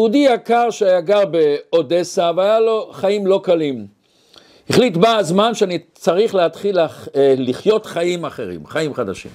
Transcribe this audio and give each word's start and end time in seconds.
יהודי 0.00 0.18
יקר 0.18 0.70
שהיה 0.70 1.00
גר 1.00 1.22
באודסה 1.24 2.30
והיה 2.36 2.60
לו 2.60 2.90
חיים 2.92 3.26
לא 3.26 3.40
קלים. 3.44 3.86
החליט 4.70 4.96
בא 4.96 5.16
הזמן 5.16 5.54
שאני 5.54 5.78
צריך 5.94 6.34
להתחיל 6.34 6.78
לחיות 7.14 7.86
חיים 7.86 8.24
אחרים, 8.24 8.66
חיים 8.66 8.94
חדשים. 8.94 9.30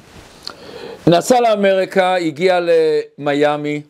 נסע 1.08 1.42
לאמריקה, 1.42 2.16
הגיע 2.16 2.60
למיאמי, 2.62 3.82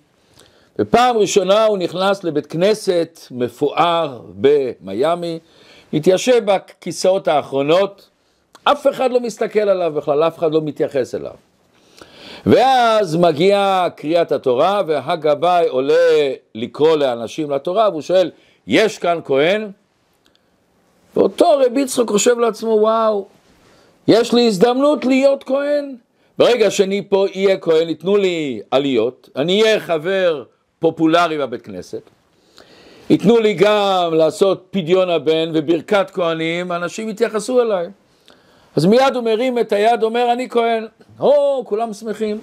ופעם 0.79 1.17
ראשונה 1.17 1.65
הוא 1.65 1.77
נכנס 1.77 2.23
לבית 2.23 2.45
כנסת 2.45 3.19
מפואר 3.31 4.21
במיאמי, 4.35 5.39
התיישב 5.93 6.41
בכיסאות 6.45 7.27
האחרונות, 7.27 8.09
אף 8.63 8.87
אחד 8.87 9.11
לא 9.11 9.19
מסתכל 9.19 9.69
עליו 9.69 9.93
בכלל, 9.95 10.23
אף 10.23 10.37
אחד 10.37 10.51
לא 10.51 10.61
מתייחס 10.61 11.15
אליו. 11.15 11.44
ואז 12.45 13.15
מגיעה 13.15 13.87
קריאת 13.95 14.31
התורה 14.31 14.81
והגבאי 14.87 15.67
עולה 15.67 16.33
לקרוא 16.55 16.97
לאנשים 16.97 17.51
לתורה 17.51 17.89
והוא 17.89 18.01
שואל, 18.01 18.31
יש 18.67 18.97
כאן 18.97 19.19
כהן? 19.25 19.71
ואותו 21.15 21.61
רבי 21.65 21.81
יצחק 21.81 22.09
חושב 22.09 22.39
לעצמו, 22.39 22.69
וואו, 22.69 23.27
יש 24.07 24.33
לי 24.33 24.47
הזדמנות 24.47 25.05
להיות 25.05 25.43
כהן. 25.43 25.95
ברגע 26.37 26.71
שאני 26.71 27.03
פה 27.09 27.25
אהיה 27.35 27.57
כהן, 27.57 27.89
ייתנו 27.89 28.17
לי 28.17 28.61
עליות, 28.71 29.29
אני 29.35 29.63
אהיה 29.63 29.79
חבר 29.79 30.43
פופולרי 30.79 31.37
בבית 31.37 31.61
כנסת, 31.61 32.01
ייתנו 33.09 33.39
לי 33.39 33.53
גם 33.53 34.13
לעשות 34.13 34.65
פדיון 34.71 35.09
הבן 35.09 35.51
וברכת 35.53 36.11
כהנים, 36.11 36.71
אנשים 36.71 37.09
יתייחסו 37.09 37.61
אליי. 37.61 37.87
אז 38.75 38.85
מיד 38.85 39.15
הוא 39.15 39.23
מרים 39.23 39.59
את 39.59 39.71
היד, 39.71 40.03
אומר, 40.03 40.31
אני 40.31 40.49
כהן. 40.49 40.87
או, 41.19 41.63
כולם 41.65 41.93
שמחים. 41.93 42.41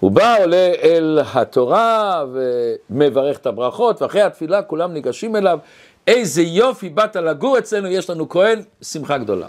הוא 0.00 0.10
בא, 0.10 0.36
עולה 0.42 0.72
אל 0.82 1.18
התורה 1.34 2.24
ומברך 2.32 3.38
את 3.38 3.46
הברכות, 3.46 4.02
ואחרי 4.02 4.22
התפילה 4.22 4.62
כולם 4.62 4.92
ניגשים 4.92 5.36
אליו. 5.36 5.58
איזה 6.06 6.42
יופי, 6.42 6.88
באת 6.88 7.16
לגור 7.16 7.58
אצלנו, 7.58 7.88
יש 7.88 8.10
לנו 8.10 8.28
כהן, 8.28 8.62
שמחה 8.82 9.18
גדולה. 9.18 9.46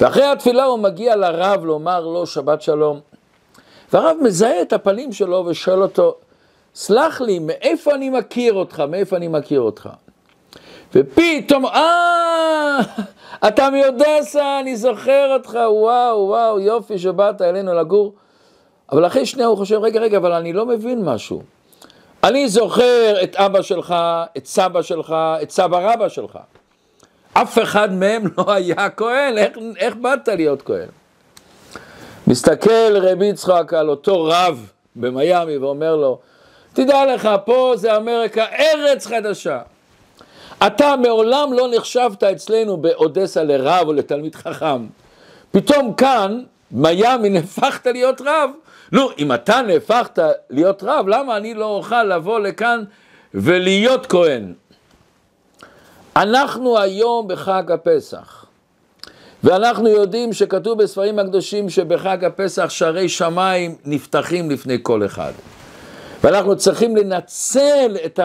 ואחרי 0.00 0.24
התפילה 0.24 0.64
הוא 0.64 0.78
מגיע 0.78 1.16
לרב 1.16 1.64
לומר 1.64 2.00
לו 2.00 2.26
שבת 2.26 2.62
שלום. 2.62 3.00
והרב 3.92 4.16
מזהה 4.22 4.62
את 4.62 4.72
הפנים 4.72 5.12
שלו 5.12 5.44
ושואל 5.46 5.82
אותו, 5.82 6.14
סלח 6.74 7.20
לי, 7.20 7.38
מאיפה 7.38 7.94
אני 7.94 8.10
מכיר 8.10 8.52
אותך? 8.52 8.80
מאיפה 8.88 9.16
אני 9.16 9.28
מכיר 9.28 9.60
אותך? 9.60 9.88
ופתאום, 10.94 11.66
אה, 11.66 12.78
אתה 13.48 13.68
מאודסה, 13.70 14.60
אני 14.60 14.76
זוכר 14.76 15.32
אותך, 15.32 15.58
וואו, 15.68 16.26
וואו, 16.28 16.60
יופי 16.60 16.98
שבאת 16.98 17.42
אלינו 17.42 17.74
לגור. 17.74 18.14
אבל 18.92 19.06
אחרי 19.06 19.26
שנייה 19.26 19.48
הוא 19.48 19.56
חושב, 19.56 19.78
רגע, 19.82 20.00
רגע, 20.00 20.16
אבל 20.16 20.32
אני 20.32 20.52
לא 20.52 20.66
מבין 20.66 21.04
משהו. 21.04 21.42
אני 22.24 22.48
זוכר 22.48 23.22
את 23.22 23.36
אבא 23.36 23.62
שלך, 23.62 23.94
את 24.36 24.46
סבא 24.46 24.82
שלך, 24.82 25.14
את 25.42 25.50
סבא 25.50 25.92
רבא 25.92 26.08
שלך. 26.08 26.38
אף 27.32 27.58
אחד 27.58 27.92
מהם 27.92 28.22
לא 28.38 28.52
היה 28.52 28.90
כהן, 28.90 29.38
איך, 29.38 29.58
איך 29.76 29.96
באת 29.96 30.28
להיות 30.28 30.62
כהן? 30.62 30.88
מסתכל 32.26 32.96
רבי 32.96 33.26
יצחק 33.26 33.74
על 33.74 33.88
אותו 33.88 34.24
רב 34.24 34.70
במיאמי 34.96 35.56
ואומר 35.56 35.96
לו, 35.96 36.18
תדע 36.72 37.14
לך, 37.14 37.28
פה 37.44 37.72
זה 37.76 37.96
אמריקה, 37.96 38.44
ארץ 38.44 39.06
חדשה. 39.06 39.60
אתה 40.66 40.96
מעולם 40.96 41.52
לא 41.52 41.68
נחשבת 41.76 42.22
אצלנו 42.22 42.76
באודסה 42.76 43.44
לרב 43.44 43.86
או 43.86 43.92
לתלמיד 43.92 44.34
חכם. 44.34 44.86
פתאום 45.50 45.94
כאן, 45.94 46.42
מיאמי, 46.70 47.28
נהפכת 47.38 47.86
להיות 47.86 48.20
רב. 48.20 48.50
נו, 48.92 49.08
אם 49.18 49.32
אתה 49.32 49.62
נהפכת 49.62 50.18
להיות 50.50 50.82
רב, 50.82 51.08
למה 51.08 51.36
אני 51.36 51.54
לא 51.54 51.64
אוכל 51.64 52.04
לבוא 52.04 52.40
לכאן 52.40 52.84
ולהיות 53.34 54.06
כהן? 54.06 54.52
אנחנו 56.16 56.78
היום 56.78 57.28
בחג 57.28 57.72
הפסח, 57.72 58.44
ואנחנו 59.44 59.88
יודעים 59.88 60.32
שכתוב 60.32 60.82
בספרים 60.82 61.18
הקדושים 61.18 61.70
שבחג 61.70 62.24
הפסח 62.24 62.70
שערי 62.70 63.08
שמיים 63.08 63.76
נפתחים 63.84 64.50
לפני 64.50 64.78
כל 64.82 65.06
אחד. 65.06 65.32
ואנחנו 66.24 66.56
צריכים 66.56 66.96
לנצל 66.96 67.96
את 68.04 68.20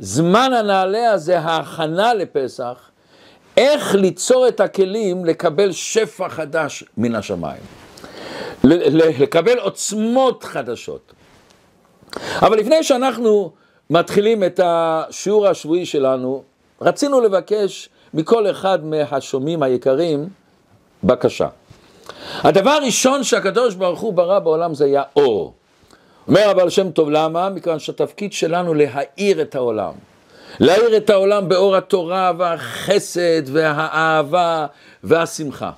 הזמן 0.00 0.52
הנעלה 0.52 1.10
הזה, 1.10 1.38
ההכנה 1.38 2.14
לפסח, 2.14 2.90
איך 3.56 3.94
ליצור 3.94 4.48
את 4.48 4.60
הכלים 4.60 5.24
לקבל 5.24 5.72
שפע 5.72 6.28
חדש 6.28 6.84
מן 6.96 7.14
השמיים. 7.14 7.62
לקבל 8.64 9.58
עוצמות 9.58 10.44
חדשות. 10.44 11.12
אבל 12.42 12.58
לפני 12.58 12.82
שאנחנו 12.82 13.52
מתחילים 13.90 14.44
את 14.44 14.60
השיעור 14.64 15.46
השבועי 15.46 15.86
שלנו, 15.86 16.42
רצינו 16.80 17.20
לבקש 17.20 17.88
מכל 18.14 18.50
אחד 18.50 18.84
מהשומעים 18.84 19.62
היקרים 19.62 20.28
בקשה. 21.04 21.48
הדבר 22.38 22.70
הראשון 22.70 23.24
שהקדוש 23.24 23.74
ברוך 23.74 24.00
הוא 24.00 24.12
ברא 24.12 24.38
בעולם 24.38 24.74
זה 24.74 24.84
היה 24.84 25.02
אור. 25.16 25.54
אומר 26.28 26.50
הבעל 26.50 26.70
שם 26.70 26.90
טוב, 26.90 27.10
למה? 27.10 27.50
מכיוון 27.50 27.78
שהתפקיד 27.78 28.32
שלנו 28.32 28.74
להאיר 28.74 29.42
את 29.42 29.54
העולם. 29.54 29.92
להאיר 30.60 30.96
את 30.96 31.10
העולם 31.10 31.48
באור 31.48 31.76
התורה 31.76 32.32
והחסד 32.38 33.42
והאהבה 33.46 34.66
והשמחה. 35.04 35.70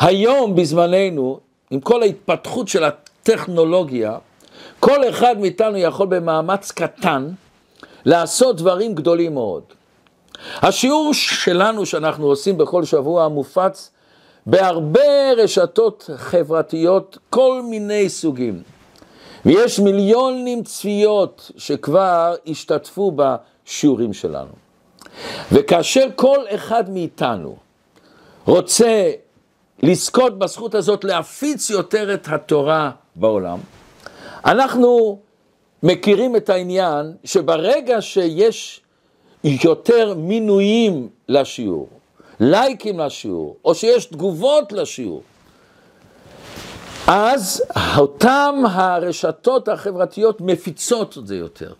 היום 0.00 0.56
בזמננו, 0.56 1.40
עם 1.70 1.80
כל 1.80 2.02
ההתפתחות 2.02 2.68
של 2.68 2.84
הטכנולוגיה, 2.84 4.16
כל 4.80 5.08
אחד 5.08 5.38
מאיתנו 5.38 5.76
יכול 5.76 6.06
במאמץ 6.06 6.70
קטן 6.70 7.30
לעשות 8.04 8.56
דברים 8.56 8.94
גדולים 8.94 9.34
מאוד. 9.34 9.62
השיעור 10.56 11.14
שלנו 11.14 11.86
שאנחנו 11.86 12.26
עושים 12.26 12.58
בכל 12.58 12.84
שבוע 12.84 13.28
מופץ 13.28 13.90
בהרבה 14.46 15.32
רשתות 15.36 16.10
חברתיות, 16.16 17.18
כל 17.30 17.62
מיני 17.64 18.08
סוגים. 18.08 18.62
ויש 19.46 19.80
מיליונים 19.80 20.62
צפיות 20.62 21.50
שכבר 21.56 22.34
השתתפו 22.46 23.12
בשיעורים 23.16 24.12
שלנו. 24.12 24.52
וכאשר 25.52 26.06
כל 26.16 26.38
אחד 26.48 26.90
מאיתנו 26.90 27.56
רוצה 28.46 29.10
לזכות 29.82 30.38
בזכות 30.38 30.74
הזאת 30.74 31.04
להפיץ 31.04 31.70
יותר 31.70 32.14
את 32.14 32.28
התורה 32.28 32.90
בעולם, 33.16 33.58
אנחנו 34.44 35.18
מכירים 35.82 36.36
את 36.36 36.48
העניין 36.48 37.12
שברגע 37.24 38.02
שיש 38.02 38.80
יותר 39.44 40.14
מינויים 40.16 41.08
לשיעור, 41.28 41.88
לייקים 42.40 42.98
לשיעור, 42.98 43.56
או 43.64 43.74
שיש 43.74 44.04
תגובות 44.04 44.72
לשיעור, 44.72 45.22
אז 47.12 47.62
אותם 47.98 48.62
הרשתות 48.70 49.68
החברתיות 49.68 50.40
מפיצות 50.40 51.18
את 51.18 51.26
זה 51.26 51.36
יותר, 51.36 51.72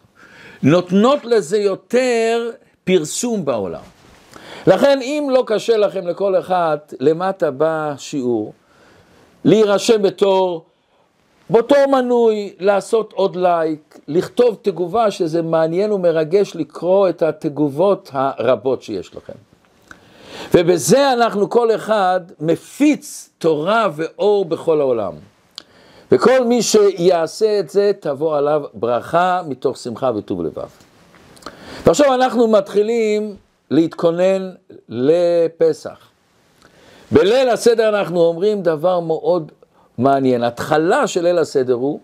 נותנות 0.62 1.24
לזה 1.24 1.58
יותר 1.58 2.50
פרסום 2.84 3.44
בעולם. 3.44 3.82
לכן 4.66 4.98
אם 5.02 5.28
לא 5.30 5.44
קשה 5.46 5.76
לכם 5.76 6.06
לכל 6.06 6.38
אחד 6.38 6.78
למטה 7.00 7.50
בשיעור, 7.56 8.52
להירשם 9.44 10.02
בתור, 10.02 10.64
באותו 11.50 11.76
מנוי 11.92 12.54
לעשות 12.60 13.12
עוד 13.12 13.36
לייק, 13.36 13.98
לכתוב 14.08 14.58
תגובה 14.62 15.10
שזה 15.10 15.42
מעניין 15.42 15.92
ומרגש 15.92 16.56
לקרוא 16.56 17.08
את 17.08 17.22
התגובות 17.22 18.10
הרבות 18.12 18.82
שיש 18.82 19.14
לכם. 19.14 19.49
ובזה 20.54 21.12
אנחנו 21.12 21.50
כל 21.50 21.74
אחד 21.74 22.20
מפיץ 22.40 23.30
תורה 23.38 23.88
ואור 23.96 24.44
בכל 24.44 24.80
העולם. 24.80 25.12
וכל 26.12 26.44
מי 26.44 26.62
שיעשה 26.62 27.60
את 27.60 27.70
זה, 27.70 27.92
תבוא 28.00 28.36
עליו 28.36 28.62
ברכה 28.74 29.42
מתוך 29.48 29.76
שמחה 29.76 30.10
וטוב 30.16 30.42
לבב. 30.42 30.68
ועכשיו 31.86 32.14
אנחנו 32.14 32.48
מתחילים 32.48 33.36
להתכונן 33.70 34.50
לפסח. 34.88 35.98
בליל 37.10 37.48
הסדר 37.48 37.88
אנחנו 37.88 38.20
אומרים 38.20 38.62
דבר 38.62 39.00
מאוד 39.00 39.52
מעניין. 39.98 40.44
התחלה 40.44 41.06
של 41.06 41.22
ליל 41.22 41.38
הסדר 41.38 41.74
הוא, 41.74 42.00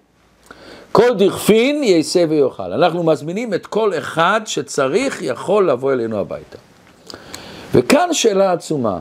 כל 0.93 1.15
דכפין 1.19 1.83
יישא 1.83 2.25
ויאכל. 2.29 2.73
אנחנו 2.73 3.03
מזמינים 3.03 3.55
את 3.55 3.67
כל 3.67 3.95
אחד 3.99 4.41
שצריך, 4.45 5.23
יכול 5.23 5.71
לבוא 5.71 5.93
אלינו 5.93 6.19
הביתה. 6.19 6.59
וכאן 7.77 8.09
שאלה 8.13 8.53
עצומה. 8.53 9.01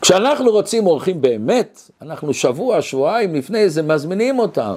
כשאנחנו 0.00 0.50
רוצים 0.50 0.86
אורחים 0.86 1.20
באמת, 1.20 1.90
אנחנו 2.02 2.34
שבוע, 2.34 2.82
שבועיים 2.82 3.34
לפני 3.34 3.70
זה 3.70 3.82
מזמינים 3.82 4.38
אותם, 4.38 4.74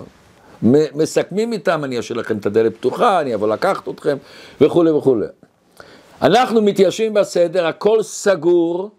מסכמים 0.64 1.54
איתם, 1.54 1.84
אני 1.84 2.00
אשאיר 2.00 2.20
לכם 2.20 2.38
את 2.38 2.46
הדלת 2.46 2.78
פתוחה, 2.78 3.22
אני 3.22 3.36
אבוא 3.36 3.48
לקחת 3.48 3.90
אתכם 3.90 4.18
וכולי 4.62 4.92
וכולי. 4.92 5.26
אנחנו 6.22 6.62
מתיישבים 6.62 7.14
בסדר, 7.14 7.68
הכל 7.68 8.04
סגור, 8.04 8.90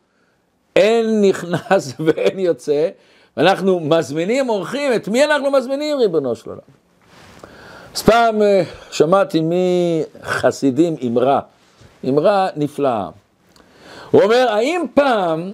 אין 0.76 1.20
נכנס 1.24 1.94
ואין 2.04 2.38
יוצא, 2.38 2.88
ואנחנו 3.36 3.80
מזמינים 3.80 4.48
אורחים, 4.48 4.92
את 4.92 5.08
מי 5.08 5.24
אנחנו 5.24 5.50
מזמינים 5.50 5.98
ריבונו 5.98 6.34
של 6.34 6.50
עולם? 6.50 6.60
אז 7.94 8.02
פעם 8.02 8.42
אה, 8.42 8.62
שמעתי 8.90 9.42
מחסידים 9.42 10.96
אמרה, 11.06 11.40
אמרה 12.08 12.48
נפלאה. 12.56 13.08
הוא 14.10 14.22
אומר, 14.22 14.46
האם 14.50 14.84
פעם 14.94 15.52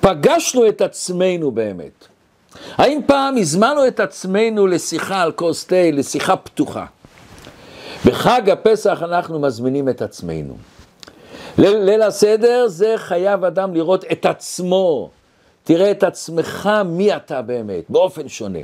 פגשנו 0.00 0.68
את 0.68 0.80
עצמנו 0.80 1.50
באמת? 1.50 2.06
האם 2.76 3.00
פעם 3.06 3.36
הזמנו 3.36 3.86
את 3.86 4.00
עצמנו 4.00 4.66
לשיחה 4.66 5.22
על 5.22 5.32
כוס 5.32 5.64
תה, 5.64 5.90
לשיחה 5.92 6.36
פתוחה? 6.36 6.86
בחג 8.06 8.50
הפסח 8.50 9.02
אנחנו 9.02 9.40
מזמינים 9.40 9.88
את 9.88 10.02
עצמנו. 10.02 10.56
ליל 11.58 12.02
הסדר 12.02 12.64
זה 12.68 12.94
חייב 12.96 13.44
אדם 13.44 13.74
לראות 13.74 14.04
את 14.12 14.26
עצמו. 14.26 15.10
תראה 15.64 15.90
את 15.90 16.02
עצמך 16.02 16.70
מי 16.86 17.16
אתה 17.16 17.42
באמת, 17.42 17.84
באופן 17.88 18.28
שונה. 18.28 18.58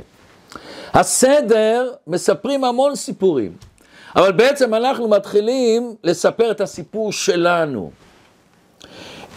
הסדר, 0.93 1.91
מספרים 2.07 2.63
המון 2.63 2.95
סיפורים, 2.95 3.53
אבל 4.15 4.31
בעצם 4.31 4.73
אנחנו 4.73 5.07
מתחילים 5.07 5.95
לספר 6.03 6.51
את 6.51 6.61
הסיפור 6.61 7.11
שלנו. 7.11 7.91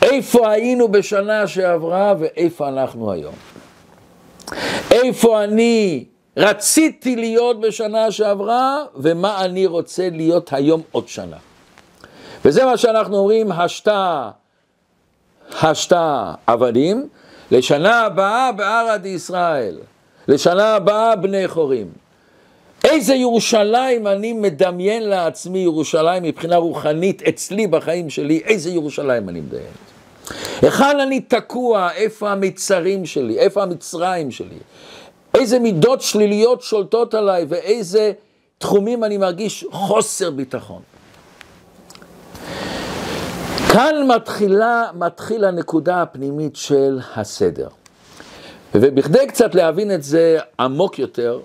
איפה 0.02 0.50
היינו 0.50 0.88
בשנה 0.88 1.46
שעברה 1.46 2.14
ואיפה 2.18 2.68
אנחנו 2.68 3.12
היום. 3.12 3.34
איפה 4.90 5.44
אני 5.44 6.04
רציתי 6.36 7.16
להיות 7.16 7.60
בשנה 7.60 8.10
שעברה 8.10 8.84
ומה 8.96 9.44
אני 9.44 9.66
רוצה 9.66 10.08
להיות 10.12 10.52
היום 10.52 10.82
עוד 10.92 11.08
שנה. 11.08 11.36
וזה 12.44 12.64
מה 12.64 12.76
שאנחנו 12.76 13.16
אומרים, 13.16 13.52
השתה, 13.52 14.30
השתה 15.62 16.32
עבדים, 16.46 17.08
לשנה 17.50 18.00
הבאה 18.00 18.52
בערד 18.52 19.06
ישראל, 19.06 19.78
לשנה 20.28 20.74
הבאה 20.74 21.16
בני 21.16 21.48
חורים. 21.48 21.86
איזה 22.84 23.14
ירושלים 23.14 24.06
אני 24.06 24.32
מדמיין 24.32 25.02
לעצמי, 25.02 25.58
ירושלים 25.58 26.22
מבחינה 26.22 26.56
רוחנית, 26.56 27.22
אצלי 27.22 27.66
בחיים 27.66 28.10
שלי, 28.10 28.42
איזה 28.44 28.70
ירושלים 28.70 29.28
אני 29.28 29.40
מדמיין. 29.40 29.89
היכן 30.62 31.00
אני 31.00 31.20
תקוע, 31.20 31.92
איפה 31.92 32.30
המצרים 32.30 33.06
שלי, 33.06 33.38
איפה 33.38 33.62
המצרים 33.62 34.30
שלי, 34.30 34.58
איזה 35.34 35.58
מידות 35.58 36.00
שליליות 36.00 36.62
שולטות 36.62 37.14
עליי 37.14 37.44
ואיזה 37.48 38.12
תחומים 38.58 39.04
אני 39.04 39.16
מרגיש 39.16 39.64
חוסר 39.70 40.30
ביטחון. 40.30 40.82
כאן 43.72 43.94
מתחילה, 44.08 44.84
מתחיל 44.94 45.44
הנקודה 45.44 46.02
הפנימית 46.02 46.56
של 46.56 46.98
הסדר. 47.16 47.68
ובכדי 48.74 49.26
קצת 49.26 49.54
להבין 49.54 49.94
את 49.94 50.02
זה 50.02 50.38
עמוק 50.60 50.98
יותר, 50.98 51.40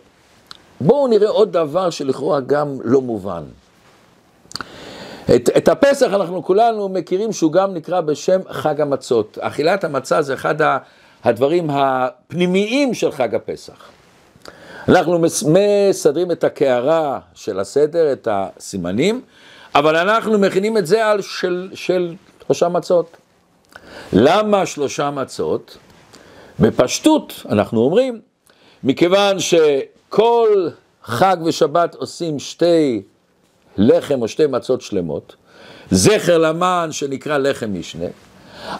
בואו 0.82 1.08
נראה 1.08 1.30
עוד 1.30 1.52
דבר 1.52 1.90
שלכאורה 1.90 2.40
גם 2.40 2.78
לא 2.84 3.02
מובן. 3.02 3.44
את, 5.26 5.50
את 5.58 5.68
הפסח 5.68 6.06
אנחנו 6.14 6.44
כולנו 6.44 6.90
מכירים 6.90 7.34
שהוא 7.34 7.52
גם 7.52 7.74
נקרא 7.74 8.02
בשם 8.02 8.40
חג 8.50 8.82
המצות. 8.82 9.38
אכילת 9.42 9.84
המצה 9.84 10.22
זה 10.22 10.34
אחד 10.34 10.56
הדברים 11.24 11.70
הפנימיים 11.70 12.94
של 12.94 13.12
חג 13.12 13.36
הפסח. 13.36 13.90
אנחנו 14.90 15.20
מסדרים 15.48 16.32
את 16.32 16.44
הקערה 16.44 17.20
של 17.34 17.60
הסדר, 17.60 18.12
את 18.12 18.28
הסימנים, 18.32 19.22
אבל 19.76 19.96
אנחנו 19.96 20.40
מכינים 20.40 20.78
את 20.78 20.88
זה 20.88 21.06
על 21.06 21.22
של, 21.22 21.70
של 21.74 22.16
שלושה 22.46 22.70
מצות. 22.70 23.18
למה 24.14 24.66
שלושה 24.66 25.12
מצות? 25.12 25.78
בפשטות 26.60 27.44
אנחנו 27.50 27.82
אומרים, 27.82 28.22
מכיוון 28.84 29.38
שכל 29.40 30.70
חג 31.04 31.38
ושבת 31.46 31.96
עושים 31.96 32.40
שתי 32.40 33.02
לחם 33.78 34.22
או 34.22 34.28
שתי 34.28 34.48
מצות 34.48 34.82
שלמות, 34.82 35.36
זכר 35.92 36.38
למן 36.38 36.88
שנקרא 36.92 37.38
לחם 37.38 37.80
משנה, 37.80 38.06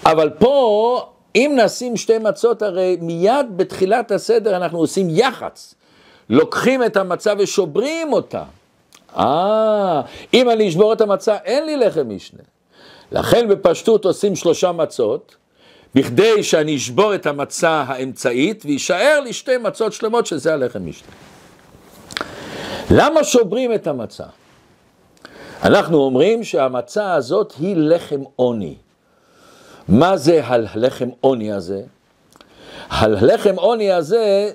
אבל 0.06 0.30
פה 0.30 1.06
אם 1.36 1.58
נשים 1.66 1.98
שתי 1.98 2.18
מצות 2.18 2.62
הרי 2.62 2.98
מיד 3.02 3.46
בתחילת 3.56 4.12
הסדר 4.12 4.56
אנחנו 4.56 4.80
עושים 4.80 5.08
יח"צ, 5.10 5.76
לוקחים 6.30 6.84
את 6.84 6.98
המצה 6.98 7.34
ושוברים 7.38 8.14
אותה. 8.14 8.44
אה, 9.18 10.02
אם 10.34 10.50
אני 10.50 10.70
אשבור 10.70 10.94
את 10.94 11.02
המצה, 11.02 11.36
אין 11.46 11.66
לי 11.66 11.78
לחם 11.78 12.10
משנה. 12.10 12.42
לכן 13.12 13.48
בפשטות 13.48 14.06
עושים 14.06 14.36
שלושה 14.36 14.72
מצות, 14.72 15.36
בכדי 15.96 16.44
שאני 16.44 16.76
אשבור 16.76 17.16
את 17.16 17.26
המצה 17.26 17.84
האמצעית, 17.88 18.64
ויישאר 18.66 19.20
לי 19.20 19.34
שתי 19.34 19.58
מצות 19.58 19.94
שלמות 19.94 20.26
שזה 20.26 20.54
הלחם 20.54 20.86
משנה. 20.86 21.10
למה 22.92 23.24
שוברים 23.24 23.74
את 23.74 23.88
המצה? 23.88 24.24
אנחנו 25.64 25.98
אומרים 25.98 26.44
שהמצה 26.44 27.14
הזאת 27.14 27.54
היא 27.60 27.76
לחם 27.78 28.22
עוני. 28.36 28.76
מה 29.88 30.18
זה 30.18 30.42
הלחם 30.46 31.10
עוני 31.22 31.52
הזה? 31.52 31.82
הלחם 32.90 33.56
עוני 33.56 33.92
הזה 33.92 34.52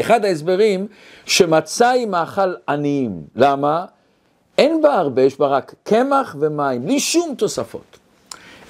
אחד 0.00 0.24
ההסברים 0.24 0.86
שמצה 1.26 1.90
היא 1.90 2.06
מאכל 2.06 2.54
עניים. 2.68 3.22
למה? 3.36 3.84
אין 4.58 4.82
בה 4.82 4.94
הרבה, 4.94 5.22
יש 5.22 5.38
בה 5.38 5.46
רק 5.46 5.74
קמח 5.82 6.36
ומים, 6.40 6.86
בלי 6.86 7.00
שום 7.00 7.34
תוספות. 7.38 7.98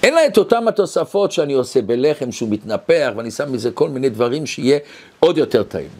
אין 0.03 0.15
לה 0.15 0.27
את 0.27 0.39
אותם 0.39 0.69
התוספות 0.69 1.33
שאני 1.33 1.53
עושה 1.53 1.83
בלחם 1.83 2.33
שהוא 2.33 2.49
מתנפח 2.49 3.13
ואני 3.17 3.31
שם 3.31 3.53
מזה 3.53 3.71
כל 3.71 3.89
מיני 3.89 4.09
דברים 4.09 4.47
שיהיה 4.47 4.79
עוד 5.21 5.39
יותר 5.39 5.63
טעים. 5.63 5.91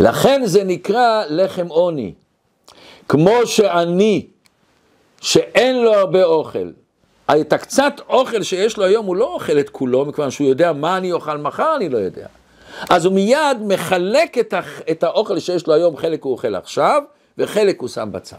לכן 0.00 0.42
זה 0.44 0.64
נקרא 0.64 1.24
לחם 1.28 1.66
עוני. 1.66 2.12
כמו 3.08 3.34
שאני, 3.44 4.26
שאין 5.24 5.82
לו 5.82 5.94
הרבה 5.94 6.24
אוכל, 6.24 6.70
את 7.30 7.52
הקצת 7.52 8.00
אוכל 8.08 8.42
שיש 8.42 8.76
לו 8.76 8.84
היום 8.84 9.06
הוא 9.06 9.16
לא 9.16 9.34
אוכל 9.34 9.58
את 9.58 9.70
כולו, 9.70 10.04
מכיוון 10.04 10.30
שהוא 10.30 10.48
יודע 10.48 10.72
מה 10.72 10.96
אני 10.96 11.12
אוכל 11.12 11.36
מחר, 11.36 11.76
אני 11.76 11.88
לא 11.88 11.98
יודע. 11.98 12.26
אז 12.90 13.04
הוא 13.04 13.14
מיד 13.14 13.56
מחלק 13.60 14.38
את, 14.38 14.52
הח... 14.52 14.80
את 14.90 15.02
האוכל 15.02 15.38
שיש 15.38 15.66
לו 15.66 15.74
היום, 15.74 15.96
חלק 15.96 16.22
הוא 16.22 16.32
אוכל 16.32 16.54
עכשיו, 16.54 17.02
וחלק 17.38 17.80
הוא 17.80 17.88
שם 17.88 18.08
בצד. 18.12 18.36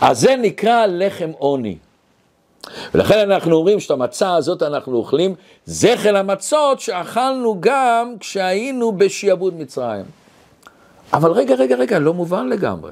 אז 0.00 0.20
זה 0.20 0.36
נקרא 0.36 0.86
לחם 0.86 1.30
עוני. 1.38 1.76
ולכן 2.94 3.18
אנחנו 3.18 3.56
אומרים 3.56 3.80
שאת 3.80 3.90
המצה 3.90 4.34
הזאת 4.34 4.62
אנחנו 4.62 4.96
אוכלים 4.96 5.34
זכר 5.64 6.16
המצות 6.16 6.80
שאכלנו 6.80 7.56
גם 7.60 8.14
כשהיינו 8.20 8.92
בשעבוד 8.92 9.54
מצרים. 9.54 10.04
אבל 11.12 11.30
רגע, 11.32 11.54
רגע, 11.54 11.76
רגע, 11.76 11.98
לא 11.98 12.14
מובן 12.14 12.48
לגמרי. 12.48 12.90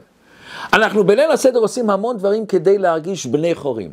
אנחנו 0.73 1.05
בליל 1.05 1.31
הסדר 1.31 1.59
עושים 1.59 1.91
המון 1.91 2.17
דברים 2.17 2.47
כדי 2.47 2.79
להרגיש 2.79 3.27
בני 3.27 3.55
חורים. 3.55 3.91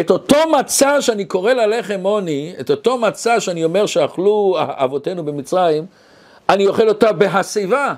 את 0.00 0.10
אותו 0.10 0.38
מצה 0.58 1.02
שאני 1.02 1.24
קורא 1.24 1.52
לה 1.52 1.66
לחם 1.66 2.00
עוני, 2.02 2.54
את 2.60 2.70
אותו 2.70 2.98
מצה 2.98 3.40
שאני 3.40 3.64
אומר 3.64 3.86
שאכלו 3.86 4.56
אבותינו 4.58 5.24
במצרים, 5.24 5.86
אני 6.48 6.66
אוכל 6.66 6.88
אותה 6.88 7.12
בהסיבה. 7.12 7.94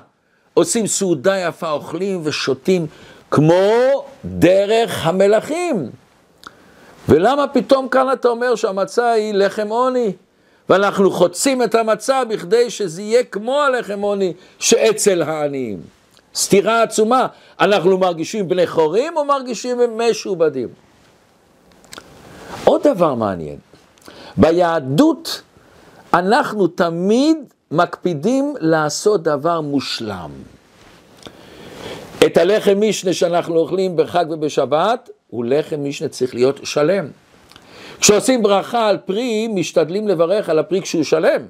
עושים 0.53 0.87
סעודה 0.87 1.37
יפה, 1.37 1.71
אוכלים 1.71 2.21
ושותים 2.23 2.87
כמו 3.31 3.71
דרך 4.25 5.07
המלכים. 5.07 5.89
ולמה 7.09 7.47
פתאום 7.47 7.89
כאן 7.89 8.13
אתה 8.13 8.27
אומר 8.27 8.55
שהמצה 8.55 9.11
היא 9.11 9.33
לחם 9.33 9.67
עוני? 9.67 10.11
ואנחנו 10.69 11.11
חוצים 11.11 11.63
את 11.63 11.75
המצה 11.75 12.25
בכדי 12.25 12.69
שזה 12.69 13.01
יהיה 13.01 13.23
כמו 13.23 13.61
הלחם 13.61 14.01
עוני 14.01 14.33
שאצל 14.59 15.21
העניים. 15.21 15.79
סתירה 16.35 16.83
עצומה. 16.83 17.27
אנחנו 17.59 17.97
מרגישים 17.97 18.47
בני 18.47 18.67
חורים 18.67 19.17
או 19.17 19.25
מרגישים 19.25 19.77
משועבדים? 19.97 20.67
עוד 22.63 22.87
דבר 22.87 23.15
מעניין, 23.15 23.57
ביהדות 24.37 25.41
אנחנו 26.13 26.67
תמיד 26.67 27.37
מקפידים 27.71 28.53
לעשות 28.59 29.23
דבר 29.23 29.61
מושלם. 29.61 30.29
את 32.25 32.37
הלחם 32.37 32.77
משנה 32.79 33.13
שאנחנו 33.13 33.57
אוכלים 33.57 33.95
בחג 33.95 34.25
ובשבת, 34.29 35.09
הוא 35.27 35.45
לחם 35.45 35.83
משנה 35.83 36.07
צריך 36.07 36.35
להיות 36.35 36.59
שלם. 36.63 37.07
כשעושים 37.99 38.43
ברכה 38.43 38.87
על 38.87 38.97
פרי, 38.97 39.47
משתדלים 39.47 40.07
לברך 40.07 40.49
על 40.49 40.59
הפרי 40.59 40.81
כשהוא 40.81 41.03
שלם. 41.03 41.41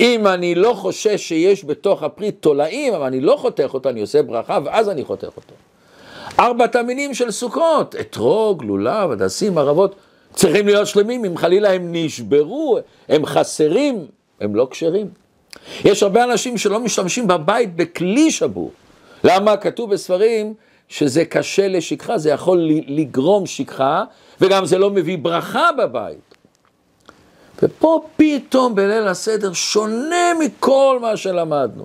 אם 0.00 0.26
אני 0.26 0.54
לא 0.54 0.72
חושש 0.72 1.28
שיש 1.28 1.64
בתוך 1.64 2.02
הפרי 2.02 2.32
תולעים, 2.32 2.94
אבל 2.94 3.06
אני 3.06 3.20
לא 3.20 3.36
חותך 3.36 3.70
אותו, 3.74 3.88
אני 3.88 4.00
עושה 4.00 4.22
ברכה 4.22 4.58
ואז 4.64 4.88
אני 4.88 5.04
חותך 5.04 5.28
אותו. 5.36 5.54
ארבעת 6.38 6.76
המינים 6.76 7.14
של 7.14 7.30
סוכות, 7.30 7.96
אתרוג, 8.00 8.64
לולב, 8.64 9.10
הדסים, 9.10 9.58
ערבות, 9.58 9.94
צריכים 10.34 10.66
להיות 10.66 10.86
שלמים, 10.86 11.24
אם 11.24 11.36
חלילה 11.36 11.72
הם 11.72 11.88
נשברו, 11.92 12.78
הם 13.08 13.26
חסרים, 13.26 14.06
הם 14.40 14.54
לא 14.54 14.68
כשרים. 14.70 15.08
יש 15.84 16.02
הרבה 16.02 16.24
אנשים 16.24 16.58
שלא 16.58 16.80
משתמשים 16.80 17.26
בבית 17.26 17.76
בכלי 17.76 18.30
שבור. 18.30 18.70
למה? 19.24 19.56
כתוב 19.56 19.90
בספרים 19.90 20.54
שזה 20.88 21.24
קשה 21.24 21.68
לשכחה, 21.68 22.18
זה 22.18 22.30
יכול 22.30 22.70
לגרום 22.86 23.46
שכחה, 23.46 24.04
וגם 24.40 24.64
זה 24.64 24.78
לא 24.78 24.90
מביא 24.90 25.18
ברכה 25.18 25.70
בבית. 25.78 26.34
ופה 27.62 28.02
פתאום 28.16 28.74
בליל 28.74 29.06
הסדר 29.06 29.52
שונה 29.52 30.32
מכל 30.40 30.98
מה 31.02 31.16
שלמדנו. 31.16 31.84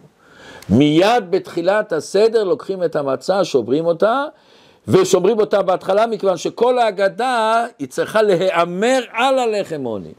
מיד 0.69 1.31
בתחילת 1.31 1.93
הסדר 1.93 2.43
לוקחים 2.43 2.83
את 2.83 2.95
המצה, 2.95 3.43
שוברים 3.43 3.85
אותה, 3.85 4.23
ושומרים 4.87 5.39
אותה 5.39 5.61
בהתחלה, 5.61 6.07
מכיוון 6.07 6.37
שכל 6.37 6.79
ההגדה 6.79 7.65
היא 7.79 7.87
צריכה 7.87 8.21
להיאמר 8.21 8.99
על 9.11 9.39
הלחם 9.39 9.83
עוני. 9.83 10.13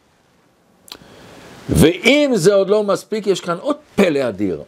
ואם 1.69 2.31
זה 2.35 2.55
עוד 2.55 2.71
לא 2.71 2.83
מספיק, 2.83 3.27
יש 3.27 3.41
כאן 3.41 3.57
עוד 3.61 3.77
פלא 3.95 4.29
אדיר. 4.29 4.63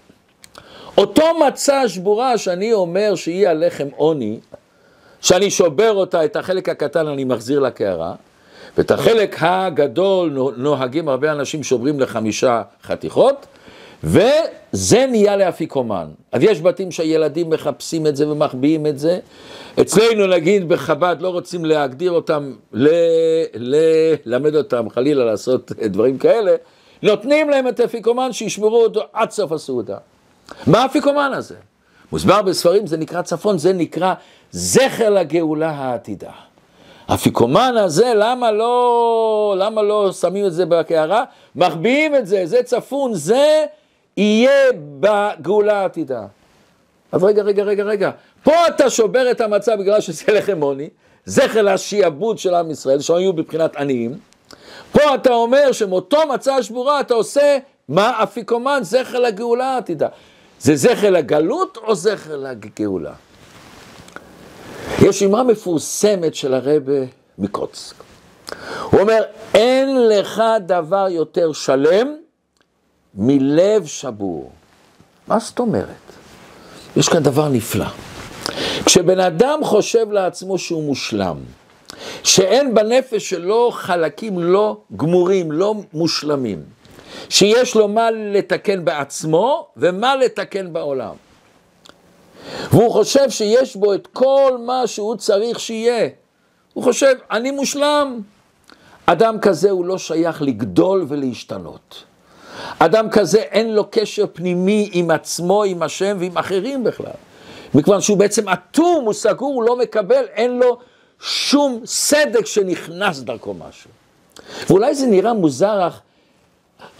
אותו 0.98 1.24
מצה 1.46 1.88
שבורה 1.88 2.38
שאני 2.38 2.72
אומר 2.72 3.14
שהיא 3.14 3.48
הלחם 3.48 3.88
עוני, 3.96 4.40
שאני 5.20 5.50
שובר 5.50 5.92
אותה, 5.92 6.24
את 6.24 6.36
החלק 6.36 6.68
הקטן 6.68 7.06
אני 7.06 7.24
מחזיר 7.24 7.60
לקערה, 7.60 8.14
ואת 8.76 8.90
החלק 8.90 9.36
הגדול 9.40 10.52
נוהגים 10.56 11.08
הרבה 11.08 11.32
אנשים 11.32 11.62
שוברים 11.62 12.00
לחמישה 12.00 12.62
חתיכות, 12.82 13.46
וזה 14.04 15.06
נהיה 15.10 15.36
לאפיקומן. 15.36 16.06
אז 16.32 16.42
יש 16.42 16.60
בתים 16.60 16.90
שהילדים 16.90 17.50
מחפשים 17.50 18.06
את 18.06 18.16
זה 18.16 18.28
ומחביאים 18.28 18.86
את 18.86 18.98
זה. 18.98 19.18
אצלנו 19.80 20.26
נגיד 20.26 20.68
בחב"ד 20.68 21.16
לא 21.20 21.28
רוצים 21.28 21.64
להגדיר 21.64 22.10
אותם, 22.10 22.52
ללמד 22.72 24.54
אותם 24.54 24.90
חלילה 24.90 25.24
לעשות 25.24 25.72
דברים 25.72 26.18
כאלה, 26.18 26.54
נותנים 27.02 27.50
להם 27.50 27.68
את 27.68 27.80
האפיקומן 27.80 28.32
שישמרו 28.32 28.82
אותו 28.82 29.00
עד 29.12 29.30
סוף 29.30 29.52
הסעודה. 29.52 29.96
מה 30.66 30.82
האפיקומן 30.82 31.30
הזה? 31.34 31.56
מוסבר 32.12 32.42
בספרים, 32.42 32.86
זה 32.86 32.96
נקרא 32.96 33.22
צפון, 33.22 33.58
זה 33.58 33.72
נקרא 33.72 34.14
זכר 34.50 35.10
לגאולה 35.10 35.70
העתידה. 35.70 36.30
האפיקומן 37.08 37.74
הזה, 37.76 38.12
למה 38.14 38.52
לא, 38.52 39.54
למה 39.58 39.82
לא 39.82 40.12
שמים 40.12 40.46
את 40.46 40.52
זה 40.52 40.66
בקערה? 40.66 41.24
מחביאים 41.56 42.16
את 42.16 42.26
זה, 42.26 42.46
זה 42.46 42.62
צפון, 42.62 43.14
זה 43.14 43.64
יהיה 44.16 44.70
בגאולה 45.00 45.80
העתידה. 45.80 46.26
אז 47.12 47.24
רגע, 47.24 47.42
רגע, 47.42 47.62
רגע, 47.62 47.84
רגע, 47.84 48.10
פה 48.42 48.52
אתה 48.68 48.90
שובר 48.90 49.30
את 49.30 49.40
המצב 49.40 49.76
בגלל 49.78 50.00
שזה 50.00 50.32
לחם 50.32 50.60
עוני, 50.60 50.88
זכר 51.24 51.62
לשעבוד 51.62 52.38
של 52.38 52.54
עם 52.54 52.70
ישראל, 52.70 53.00
שהיו 53.00 53.32
בבחינת 53.32 53.76
עניים. 53.76 54.14
פה 54.92 55.14
אתה 55.14 55.32
אומר 55.32 55.72
שמאותו 55.72 56.18
מצה 56.34 56.62
שבורה 56.62 57.00
אתה 57.00 57.14
עושה 57.14 57.58
מה 57.88 58.22
אפיקומן, 58.22 58.78
זכר 58.82 59.18
לגאולה 59.18 59.74
העתידה. 59.74 60.08
זה 60.60 60.76
זכר 60.76 61.10
לגלות 61.10 61.76
או 61.76 61.94
זכר 61.94 62.36
לגאולה? 62.36 63.12
יש 65.02 65.22
אמרה 65.22 65.42
מפורסמת 65.42 66.34
של 66.34 66.54
הרבה 66.54 66.92
מקוצק. 67.38 67.94
הוא 68.90 69.00
אומר, 69.00 69.22
אין 69.54 70.08
לך 70.08 70.42
דבר 70.60 71.06
יותר 71.10 71.52
שלם 71.52 72.16
מלב 73.14 73.86
שבור. 73.86 74.50
מה 75.28 75.38
זאת 75.38 75.58
אומרת? 75.58 75.86
יש 76.96 77.08
כאן 77.08 77.22
דבר 77.22 77.48
נפלא. 77.48 77.86
כשבן 78.84 79.20
אדם 79.20 79.60
חושב 79.62 80.10
לעצמו 80.10 80.58
שהוא 80.58 80.82
מושלם, 80.82 81.36
שאין 82.22 82.74
בנפש 82.74 83.30
שלו 83.30 83.70
חלקים 83.70 84.38
לא 84.38 84.80
גמורים, 84.96 85.52
לא 85.52 85.74
מושלמים, 85.92 86.62
שיש 87.28 87.74
לו 87.74 87.88
מה 87.88 88.10
לתקן 88.10 88.84
בעצמו 88.84 89.66
ומה 89.76 90.16
לתקן 90.16 90.72
בעולם. 90.72 91.14
והוא 92.76 92.92
חושב 92.92 93.30
שיש 93.30 93.76
בו 93.76 93.94
את 93.94 94.06
כל 94.12 94.58
מה 94.66 94.86
שהוא 94.86 95.16
צריך 95.16 95.60
שיהיה. 95.60 96.08
הוא 96.74 96.84
חושב, 96.84 97.14
אני 97.30 97.50
מושלם. 97.50 98.20
אדם 99.06 99.40
כזה 99.40 99.70
הוא 99.70 99.84
לא 99.84 99.98
שייך 99.98 100.42
לגדול 100.42 101.04
ולהשתנות. 101.08 102.04
אדם 102.78 103.10
כזה 103.10 103.38
אין 103.38 103.74
לו 103.74 103.84
קשר 103.90 104.24
פנימי 104.32 104.90
עם 104.92 105.10
עצמו, 105.10 105.64
עם 105.64 105.82
השם 105.82 106.16
ועם 106.20 106.38
אחרים 106.38 106.84
בכלל. 106.84 107.16
מכיוון 107.74 108.00
שהוא 108.00 108.18
בעצם 108.18 108.48
אטום, 108.48 109.04
הוא 109.04 109.12
סגור, 109.12 109.54
הוא 109.54 109.62
לא 109.62 109.76
מקבל, 109.76 110.24
אין 110.32 110.58
לו 110.58 110.78
שום 111.20 111.80
סדק 111.84 112.46
שנכנס 112.46 113.20
דרכו 113.20 113.54
משהו. 113.54 113.90
ואולי 114.70 114.94
זה 114.94 115.06
נראה 115.06 115.32
מוזר, 115.32 115.86
אך 115.86 116.00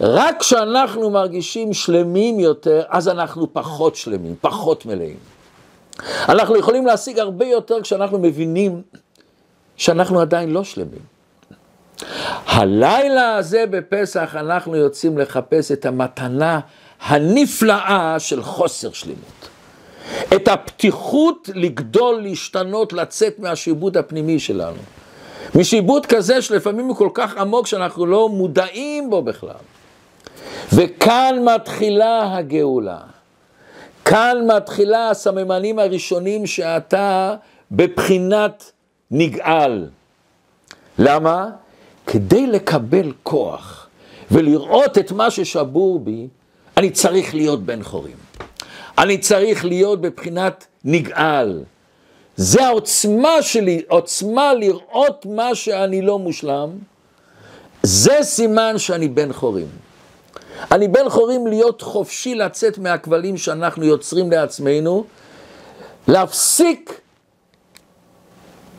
רק 0.01 0.39
כשאנחנו 0.39 1.09
מרגישים 1.09 1.73
שלמים 1.73 2.39
יותר, 2.39 2.83
אז 2.89 3.07
אנחנו 3.07 3.53
פחות 3.53 3.95
שלמים, 3.95 4.35
פחות 4.41 4.85
מלאים. 4.85 5.36
אנחנו 6.29 6.57
יכולים 6.57 6.85
להשיג 6.85 7.19
הרבה 7.19 7.45
יותר 7.45 7.81
כשאנחנו 7.81 8.19
מבינים 8.19 8.81
שאנחנו 9.77 10.21
עדיין 10.21 10.49
לא 10.49 10.63
שלמים. 10.63 11.17
הלילה 12.47 13.35
הזה 13.35 13.65
בפסח 13.69 14.35
אנחנו 14.35 14.75
יוצאים 14.75 15.17
לחפש 15.17 15.71
את 15.71 15.85
המתנה 15.85 16.59
הנפלאה 17.01 18.15
של 18.19 18.43
חוסר 18.43 18.91
שלמות. 18.91 19.49
את 20.35 20.47
הפתיחות 20.47 21.49
לגדול, 21.53 22.21
להשתנות, 22.21 22.93
לצאת 22.93 23.39
מהשיבוד 23.39 23.97
הפנימי 23.97 24.39
שלנו. 24.39 24.77
משיבוד 25.55 26.05
כזה 26.05 26.41
שלפעמים 26.41 26.85
הוא 26.85 26.95
כל 26.95 27.09
כך 27.13 27.37
עמוק 27.37 27.67
שאנחנו 27.67 28.05
לא 28.05 28.29
מודעים 28.29 29.09
בו 29.09 29.21
בכלל. 29.21 29.51
וכאן 30.73 31.35
מתחילה 31.55 32.37
הגאולה. 32.37 32.97
כאן 34.09 34.37
מתחילה 34.55 35.09
הסממנים 35.09 35.79
הראשונים 35.79 36.45
שאתה 36.45 37.35
בבחינת 37.71 38.71
נגאל. 39.11 39.85
למה? 40.99 41.49
כדי 42.07 42.47
לקבל 42.47 43.11
כוח 43.23 43.87
ולראות 44.31 44.97
את 44.97 45.11
מה 45.11 45.31
ששבור 45.31 45.99
בי, 45.99 46.27
אני 46.77 46.89
צריך 46.89 47.35
להיות 47.35 47.63
בן 47.63 47.83
חורים. 47.83 48.15
אני 48.97 49.17
צריך 49.17 49.65
להיות 49.65 50.01
בבחינת 50.01 50.65
נגאל. 50.83 51.63
זה 52.35 52.65
העוצמה 52.65 53.41
שלי, 53.41 53.81
עוצמה 53.87 54.53
לראות 54.53 55.25
מה 55.25 55.55
שאני 55.55 56.01
לא 56.01 56.19
מושלם, 56.19 56.69
זה 57.83 58.17
סימן 58.21 58.77
שאני 58.77 59.07
בן 59.07 59.33
חורים. 59.33 59.86
אני 60.71 60.87
בן 60.87 61.09
חורים 61.09 61.47
להיות 61.47 61.81
חופשי 61.81 62.35
לצאת 62.35 62.77
מהכבלים 62.77 63.37
שאנחנו 63.37 63.85
יוצרים 63.85 64.31
לעצמנו, 64.31 65.03
להפסיק 66.07 67.01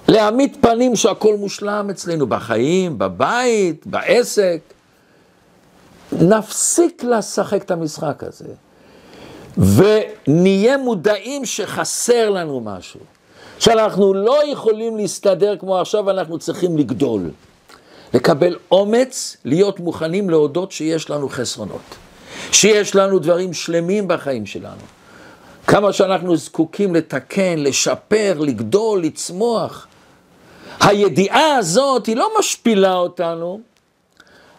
להעמיד 0.09 0.57
פנים 0.61 0.97
שהכל 0.97 1.37
מושלם 1.37 1.91
אצלנו 1.91 2.27
בחיים, 2.27 2.99
בבית, 2.99 3.87
בעסק. 3.87 4.61
נפסיק 6.13 7.05
לשחק 7.05 7.63
את 7.63 7.71
המשחק 7.71 8.23
הזה, 8.25 8.49
ונהיה 9.59 10.77
מודעים 10.77 11.45
שחסר 11.45 12.31
לנו 12.31 12.61
משהו, 12.61 13.01
שאנחנו 13.59 14.15
לא 14.15 14.47
יכולים 14.53 14.97
להסתדר 14.97 15.57
כמו 15.57 15.79
עכשיו, 15.79 16.11
אנחנו 16.11 16.39
צריכים 16.39 16.79
לגדול. 16.79 17.31
לקבל 18.15 18.57
אומץ, 18.71 19.37
להיות 19.45 19.81
מוכנים 19.81 20.31
להודות 20.31 20.73
שיש 20.73 21.11
לנו 21.11 21.29
חסרונות, 21.29 21.95
שיש 22.53 22.95
לנו 22.95 23.19
דברים 23.19 23.53
שלמים 23.53 24.09
בחיים 24.09 24.47
שלנו. 24.47 24.83
כמה 25.67 25.93
שאנחנו 25.93 26.37
זקוקים 26.37 26.95
לתקן, 26.95 27.59
לשפר, 27.59 28.38
לגדול, 28.38 29.03
לצמוח. 29.03 29.87
הידיעה 30.81 31.57
הזאת 31.57 32.07
היא 32.07 32.17
לא 32.17 32.31
משפילה 32.38 32.95
אותנו, 32.95 33.61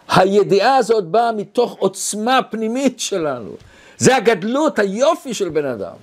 הידיעה 0.08 0.76
הזאת 0.76 1.04
באה 1.04 1.32
מתוך 1.32 1.76
עוצמה 1.78 2.40
פנימית 2.50 3.00
שלנו. 3.00 3.50
זה 3.98 4.16
הגדלות, 4.16 4.78
היופי 4.78 5.34
של 5.34 5.48
בן 5.48 5.64
אדם. 5.64 5.94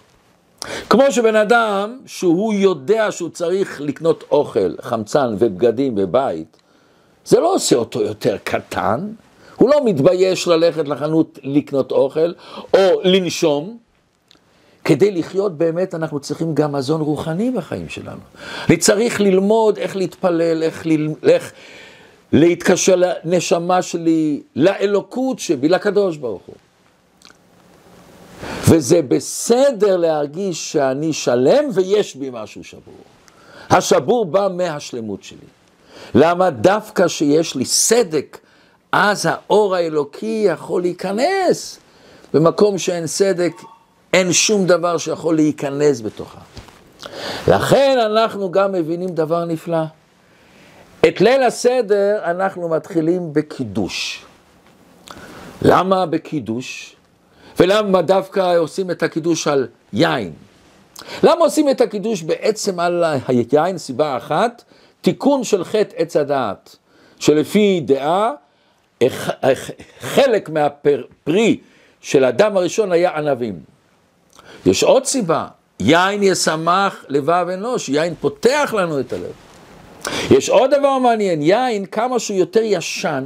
כמו 0.89 1.11
שבן 1.11 1.35
אדם, 1.35 1.99
שהוא 2.05 2.53
יודע 2.53 3.11
שהוא 3.11 3.29
צריך 3.29 3.81
לקנות 3.81 4.23
אוכל, 4.31 4.75
חמצן 4.81 5.35
ובגדים 5.39 5.95
בבית, 5.95 6.57
זה 7.27 7.39
לא 7.39 7.53
עושה 7.53 7.75
אותו 7.75 8.01
יותר 8.01 8.37
קטן, 8.43 9.07
הוא 9.55 9.69
לא 9.69 9.85
מתבייש 9.85 10.47
ללכת 10.47 10.87
לחנות 10.87 11.39
לקנות 11.43 11.91
אוכל 11.91 12.33
או 12.73 13.01
לנשום. 13.03 13.77
כדי 14.83 15.11
לחיות 15.11 15.57
באמת 15.57 15.95
אנחנו 15.95 16.19
צריכים 16.19 16.55
גם 16.55 16.71
מזון 16.71 17.01
רוחני 17.01 17.51
בחיים 17.51 17.89
שלנו. 17.89 18.19
אני 18.69 18.77
צריך 18.77 19.21
ללמוד 19.21 19.77
איך 19.77 19.95
להתפלל, 19.95 20.63
איך, 20.63 20.87
ל... 20.87 20.91
איך 21.23 21.51
להתקשר 22.31 22.95
לנשמה 22.95 23.81
שלי, 23.81 24.41
לאלוקות 24.55 25.39
שבי, 25.39 25.69
לקדוש 25.69 26.17
ברוך 26.17 26.41
הוא. 26.45 26.55
וזה 28.69 29.01
בסדר 29.01 29.97
להרגיש 29.97 30.71
שאני 30.71 31.13
שלם 31.13 31.65
ויש 31.73 32.15
בי 32.15 32.29
משהו 32.33 32.63
שבור. 32.63 33.03
השבור 33.69 34.25
בא 34.25 34.47
מהשלמות 34.51 35.23
שלי. 35.23 35.56
למה 36.15 36.49
דווקא 36.49 37.07
שיש 37.07 37.55
לי 37.55 37.65
סדק, 37.65 38.37
אז 38.91 39.25
האור 39.29 39.75
האלוקי 39.75 40.45
יכול 40.47 40.81
להיכנס. 40.81 41.79
במקום 42.33 42.77
שאין 42.77 43.07
סדק, 43.07 43.51
אין 44.13 44.33
שום 44.33 44.65
דבר 44.65 44.97
שיכול 44.97 45.35
להיכנס 45.35 46.01
בתוכה. 46.01 46.39
לכן 47.47 47.97
אנחנו 48.05 48.51
גם 48.51 48.71
מבינים 48.71 49.09
דבר 49.09 49.45
נפלא. 49.45 49.83
את 51.07 51.21
ליל 51.21 51.43
הסדר 51.43 52.19
אנחנו 52.23 52.69
מתחילים 52.69 53.33
בקידוש. 53.33 54.25
למה 55.61 56.05
בקידוש? 56.05 56.95
ולמה 57.59 58.01
דווקא 58.01 58.57
עושים 58.57 58.91
את 58.91 59.03
הקידוש 59.03 59.47
על 59.47 59.67
יין? 59.93 60.33
למה 61.23 61.41
עושים 61.45 61.69
את 61.69 61.81
הקידוש 61.81 62.21
בעצם 62.21 62.79
על 62.79 63.03
היין? 63.27 63.77
סיבה 63.77 64.17
אחת, 64.17 64.63
תיקון 65.07 65.43
של 65.43 65.63
חטא 65.63 65.95
עץ 65.95 66.15
הדעת, 66.15 66.75
שלפי 67.19 67.81
דעה, 67.85 68.31
חלק 69.99 70.49
מהפרי 70.49 71.57
של 72.01 72.23
האדם 72.23 72.57
הראשון 72.57 72.91
היה 72.91 73.17
ענבים. 73.17 73.59
יש 74.65 74.83
עוד 74.83 75.05
סיבה, 75.05 75.47
יין 75.79 76.23
ישמח 76.23 77.05
לבב 77.09 77.45
אנוש, 77.53 77.89
יין 77.89 78.13
פותח 78.21 78.73
לנו 78.77 78.99
את 78.99 79.13
הלב. 79.13 79.31
יש 80.31 80.49
עוד 80.49 80.71
דבר 80.71 80.97
מעניין, 80.97 81.41
יין, 81.41 81.85
כמה 81.85 82.19
שהוא 82.19 82.37
יותר 82.37 82.61
ישן, 82.63 83.23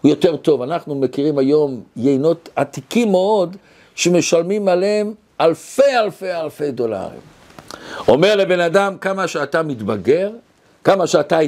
הוא 0.00 0.10
יותר 0.10 0.36
טוב. 0.36 0.62
אנחנו 0.62 0.94
מכירים 0.94 1.38
היום 1.38 1.82
יינות 1.96 2.48
עתיקים 2.56 3.10
מאוד, 3.10 3.56
שמשלמים 3.94 4.68
עליהם 4.68 5.14
אלפי 5.40 5.96
אלפי 6.04 6.32
אלפי 6.32 6.70
דולרים. 6.70 7.20
אומר 8.08 8.36
לבן 8.36 8.60
אדם, 8.60 8.98
כמה 8.98 9.28
שאתה 9.28 9.62
מתבגר, 9.62 10.30
כמה 10.84 11.06
שאתה 11.06 11.38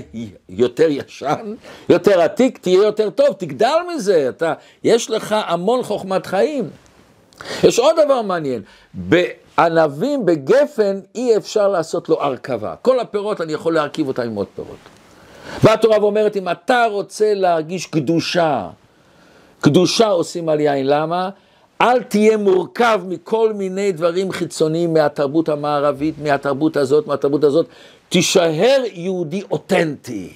יותר 0.49 0.87
ישן, 0.91 1.55
יותר 1.89 2.21
עתיק, 2.21 2.59
תהיה 2.59 2.83
יותר 2.83 3.11
טוב, 3.11 3.27
תגדל 3.39 3.77
מזה, 3.95 4.29
אתה, 4.29 4.53
יש 4.85 5.11
לך 5.11 5.35
המון 5.47 5.83
חוכמת 5.83 6.27
חיים. 6.27 6.71
יש 7.65 7.79
עוד 7.79 7.97
דבר 8.05 8.23
מעניין, 8.23 8.63
בענבים, 8.95 10.27
בגפן, 10.27 11.01
אי 11.15 11.37
אפשר 11.37 11.69
לעשות 11.69 12.09
לו 12.09 12.23
הרכבה. 12.23 12.75
כל 12.83 13.01
הפירות, 13.01 13.41
אני 13.41 13.53
יכול 13.53 13.75
להרכיב 13.75 14.09
אותם 14.09 14.23
עם 14.23 14.35
עוד 14.35 14.47
פירות. 14.55 14.77
והתורה 15.63 15.97
אומרת, 15.97 16.37
אם 16.37 16.49
אתה 16.49 16.85
רוצה 16.91 17.35
להרגיש 17.35 17.87
קדושה, 17.87 18.69
קדושה 19.61 20.07
עושים 20.07 20.49
על 20.49 20.61
יין, 20.61 20.87
למה? 20.87 21.31
אל 21.81 22.03
תהיה 22.03 22.37
מורכב 22.37 23.01
מכל 23.09 23.53
מיני 23.53 23.93
דברים 23.93 24.33
חיצוניים 24.33 24.95
מהתרבות 24.95 25.49
המערבית, 25.49 26.15
מהתרבות 26.23 26.77
הזאת, 26.77 27.07
מהתרבות 27.07 27.45
הזאת. 27.45 27.67
תישאר 28.15 28.83
יהודי 28.93 29.43
אותנטי, 29.51 30.33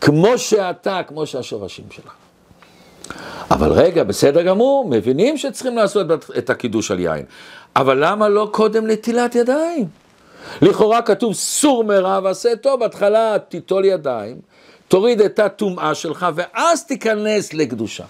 כמו 0.00 0.38
שאתה, 0.38 1.00
כמו 1.08 1.26
שהשורשים 1.26 1.84
שלך. 1.90 2.12
אבל 3.50 3.72
רגע, 3.72 4.04
בסדר 4.04 4.42
גמור, 4.42 4.88
מבינים 4.90 5.38
שצריכים 5.38 5.76
לעשות 5.76 6.06
את 6.38 6.50
הקידוש 6.50 6.90
על 6.90 7.00
יין. 7.00 7.24
אבל 7.76 8.04
למה 8.04 8.28
לא 8.28 8.48
קודם 8.52 8.86
נטילת 8.86 9.34
ידיים? 9.34 9.86
לכאורה 10.62 11.02
כתוב 11.02 11.34
סור 11.34 11.84
מרע 11.84 12.20
ועשה 12.22 12.56
טוב, 12.56 12.80
בהתחלה 12.80 13.36
תיטול 13.48 13.84
ידיים, 13.84 14.36
תוריד 14.88 15.20
את 15.20 15.38
הטומאה 15.38 15.94
שלך 15.94 16.26
ואז 16.34 16.86
תיכנס 16.86 17.54
לקדושה. 17.54 18.04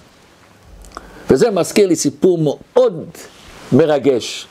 וזה 1.31 1.51
מזכיר 1.51 1.89
לי 1.89 1.97
סיפור 1.97 2.39
מאוד 2.39 3.05
מרגש. 3.73 4.47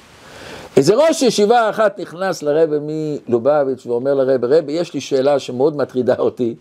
איזה 0.78 0.96
ראש 0.96 1.22
ישיבה 1.22 1.70
אחת 1.70 2.00
נכנס 2.00 2.44
לרבה 2.44 2.78
מלובביץ' 2.82 3.86
ואומר 3.86 4.14
לרבה, 4.14 4.58
רבה, 4.58 4.72
יש 4.72 4.94
לי 4.94 5.02
שאלה 5.02 5.40
שמאוד 5.40 5.78
מטרידה 5.78 6.16
אותי. 6.20 6.56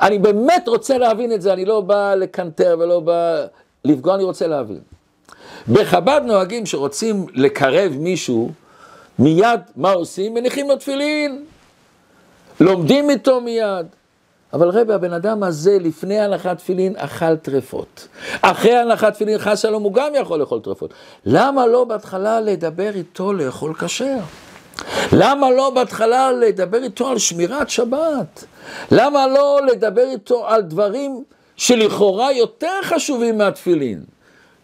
אני 0.00 0.18
באמת 0.18 0.68
רוצה 0.68 0.98
להבין 0.98 1.32
את 1.32 1.42
זה, 1.42 1.52
אני 1.52 1.64
לא 1.64 1.80
בא 1.80 2.14
לקנטר 2.14 2.76
ולא 2.80 3.00
בא 3.00 3.46
לפגוע, 3.84 4.14
אני 4.14 4.24
רוצה 4.24 4.46
להבין. 4.46 4.80
בחב"ד 5.68 6.20
נוהגים 6.24 6.66
שרוצים 6.66 7.26
לקרב 7.34 7.92
מישהו, 7.98 8.50
מיד, 9.18 9.60
מה 9.76 9.92
עושים? 9.92 10.34
מניחים 10.34 10.68
לו 10.68 10.76
תפילין. 10.76 11.44
לומדים 12.60 13.10
איתו 13.10 13.40
מיד. 13.40 13.86
אבל 14.52 14.68
רבי, 14.68 14.92
הבן 14.92 15.12
אדם 15.12 15.42
הזה, 15.42 15.78
לפני 15.80 16.20
הנחת 16.20 16.58
תפילין, 16.58 16.94
אכל 16.96 17.36
טרפות. 17.36 18.08
אחרי 18.42 18.76
הנחת 18.76 19.14
תפילין, 19.14 19.38
חס 19.38 19.62
שלום, 19.62 19.82
הוא 19.82 19.92
גם 19.92 20.12
יכול 20.14 20.40
לאכול 20.40 20.60
טרפות. 20.60 20.90
למה 21.26 21.66
לא 21.66 21.84
בהתחלה 21.84 22.40
לדבר 22.40 22.90
איתו 22.94 23.32
לאכול 23.32 23.74
כשר? 23.74 24.18
למה 25.12 25.50
לא 25.50 25.70
בהתחלה 25.70 26.32
לדבר 26.32 26.82
איתו 26.82 27.08
על 27.08 27.18
שמירת 27.18 27.70
שבת? 27.70 28.44
למה 28.90 29.26
לא 29.26 29.60
לדבר 29.72 30.04
איתו 30.10 30.48
על 30.48 30.62
דברים 30.62 31.24
שלכאורה 31.56 32.32
יותר 32.32 32.82
חשובים 32.82 33.38
מהתפילין? 33.38 34.04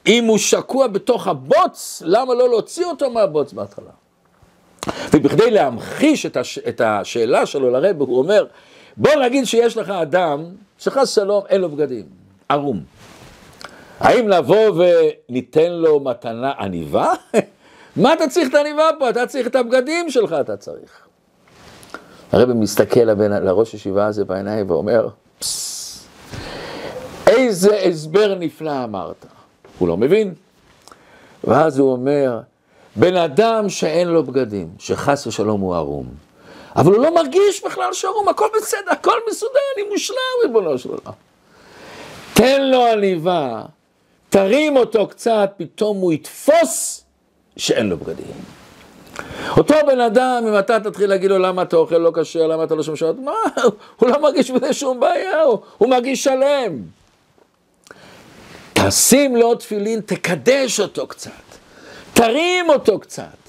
אם 0.06 0.24
הוא 0.24 0.38
שקוע 0.38 0.86
בתוך 0.86 1.26
הבוץ, 1.26 2.02
למה 2.06 2.34
לא 2.34 2.48
להוציא 2.48 2.84
אותו 2.84 3.10
מהבוץ 3.10 3.52
בהתחלה? 3.52 3.90
ובכדי 5.12 5.50
להמחיש 5.50 6.26
את, 6.26 6.36
הש... 6.36 6.58
את 6.58 6.80
השאלה 6.84 7.46
שלו 7.46 7.70
לרב, 7.70 8.00
הוא 8.00 8.18
אומר, 8.18 8.44
בוא 8.96 9.14
נגיד 9.14 9.44
שיש 9.44 9.76
לך 9.76 9.90
אדם 9.90 10.44
שחס 10.78 11.14
שלום 11.14 11.44
אין 11.48 11.60
לו 11.60 11.68
בגדים, 11.68 12.04
ערום. 12.48 12.80
האם 14.00 14.28
לבוא 14.28 14.84
וניתן 15.28 15.72
לו 15.72 16.00
מתנה 16.00 16.52
עניבה? 16.58 17.12
מה 17.96 18.12
אתה 18.12 18.28
צריך 18.28 18.48
את 18.48 18.54
העניבה 18.54 18.82
פה? 18.98 19.10
אתה 19.10 19.26
צריך 19.26 19.46
את 19.46 19.56
הבגדים 19.56 20.10
שלך, 20.10 20.36
אתה 20.40 20.56
צריך. 20.56 20.90
הרב 22.32 22.52
מסתכל 22.52 23.00
לבן, 23.00 23.44
לראש 23.44 23.74
ישיבה 23.74 24.06
הזה 24.06 24.24
בעיניים 24.24 24.70
ואומר, 24.70 25.08
איזה 27.26 27.76
הסבר 27.76 28.34
נפלא 28.38 28.84
אמרת. 28.84 29.26
הוא 29.78 29.88
לא 29.88 29.96
מבין. 29.96 30.34
ואז 31.44 31.78
הוא 31.78 31.92
אומר, 31.92 32.40
בן 32.96 33.16
אדם 33.16 33.68
שאין 33.68 34.08
לו 34.08 34.24
בגדים, 34.24 34.68
שחס 34.78 35.26
ושלום 35.26 35.60
הוא 35.60 35.74
ערום, 35.74 36.06
אבל 36.76 36.92
הוא 36.92 37.02
לא 37.02 37.14
מרגיש 37.14 37.64
בכלל 37.64 37.92
שערום, 37.92 38.28
הכל 38.28 38.48
בסדר, 38.56 38.90
הכל 38.90 39.18
מסודר, 39.30 39.60
אני 39.76 39.88
מושלם, 39.90 40.16
ריבונו 40.42 40.78
של 40.78 40.88
עולם. 40.88 41.12
תן 42.34 42.62
לו 42.62 42.82
עליבה, 42.82 43.62
תרים 44.28 44.76
אותו 44.76 45.06
קצת, 45.06 45.50
פתאום 45.56 45.96
הוא 45.96 46.12
יתפוס 46.12 47.04
שאין 47.56 47.88
לו 47.88 47.96
בגדים. 47.96 48.26
אותו 49.56 49.74
בן 49.86 50.00
אדם, 50.00 50.44
אם 50.48 50.58
אתה 50.58 50.80
תתחיל 50.80 51.10
להגיד 51.10 51.30
לו 51.30 51.38
למה 51.38 51.62
אתה 51.62 51.76
אוכל 51.76 51.98
לא 51.98 52.12
כשר, 52.20 52.46
למה 52.46 52.64
אתה 52.64 52.74
לא 52.74 52.82
שומע 52.82 52.96
שעות, 52.96 53.18
מה, 53.18 53.32
הוא 53.98 54.08
לא 54.08 54.22
מרגיש 54.22 54.50
בזה 54.50 54.72
שום 54.72 55.00
בעיה, 55.00 55.42
הוא, 55.42 55.58
הוא 55.78 55.88
מרגיש 55.88 56.24
שלם. 56.24 56.82
תשים 58.72 59.36
לו 59.36 59.54
תפילין, 59.54 60.00
תקדש 60.00 60.80
אותו 60.80 61.06
קצת, 61.06 61.30
תרים 62.14 62.68
אותו 62.68 62.98
קצת. 62.98 63.41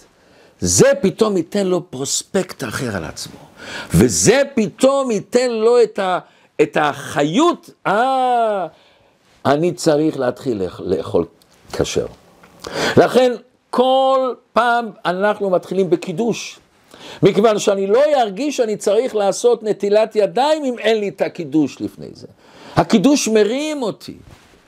זה 0.65 0.91
פתאום 1.01 1.37
ייתן 1.37 1.67
לו 1.67 1.91
פרוספקט 1.91 2.63
אחר 2.63 2.95
על 2.95 3.03
עצמו. 3.03 3.39
וזה 3.89 4.41
פתאום 4.55 5.11
ייתן 5.11 5.51
לו 5.51 5.83
את, 5.83 5.99
ה, 5.99 6.19
את 6.61 6.77
החיות, 6.81 7.69
אה, 7.87 8.67
אני 9.45 9.71
צריך 9.73 10.19
להתחיל 10.19 10.61
לאכול 10.79 11.25
כשר. 11.73 12.05
לכן 12.97 13.31
כל 13.69 14.33
פעם 14.53 14.89
אנחנו 15.05 15.49
מתחילים 15.49 15.89
בקידוש. 15.89 16.59
מכיוון 17.23 17.59
שאני 17.59 17.87
לא 17.87 18.01
ארגיש 18.15 18.57
שאני 18.57 18.77
צריך 18.77 19.15
לעשות 19.15 19.63
נטילת 19.63 20.15
ידיים 20.15 20.65
אם 20.65 20.79
אין 20.79 20.99
לי 20.99 21.09
את 21.09 21.21
הקידוש 21.21 21.81
לפני 21.81 22.07
זה. 22.13 22.27
הקידוש 22.75 23.27
מרים 23.27 23.81
אותי, 23.81 24.15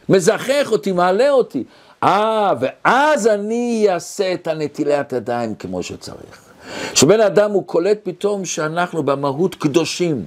מזכך 0.09 0.67
אותי, 0.71 0.91
מעלה 0.91 1.29
אותי. 1.29 1.63
אה, 2.05 2.53
ואז 2.59 3.27
אני 3.27 3.85
אעשה 3.89 4.33
את 4.33 4.47
הנטילת 4.47 5.13
ידיים 5.13 5.55
כמו 5.55 5.83
שצריך. 5.83 6.45
שבן 6.93 7.19
אדם 7.21 7.51
הוא 7.51 7.63
קולט 7.65 7.99
פתאום 8.03 8.45
שאנחנו 8.45 9.03
במהות 9.03 9.55
קדושים, 9.55 10.23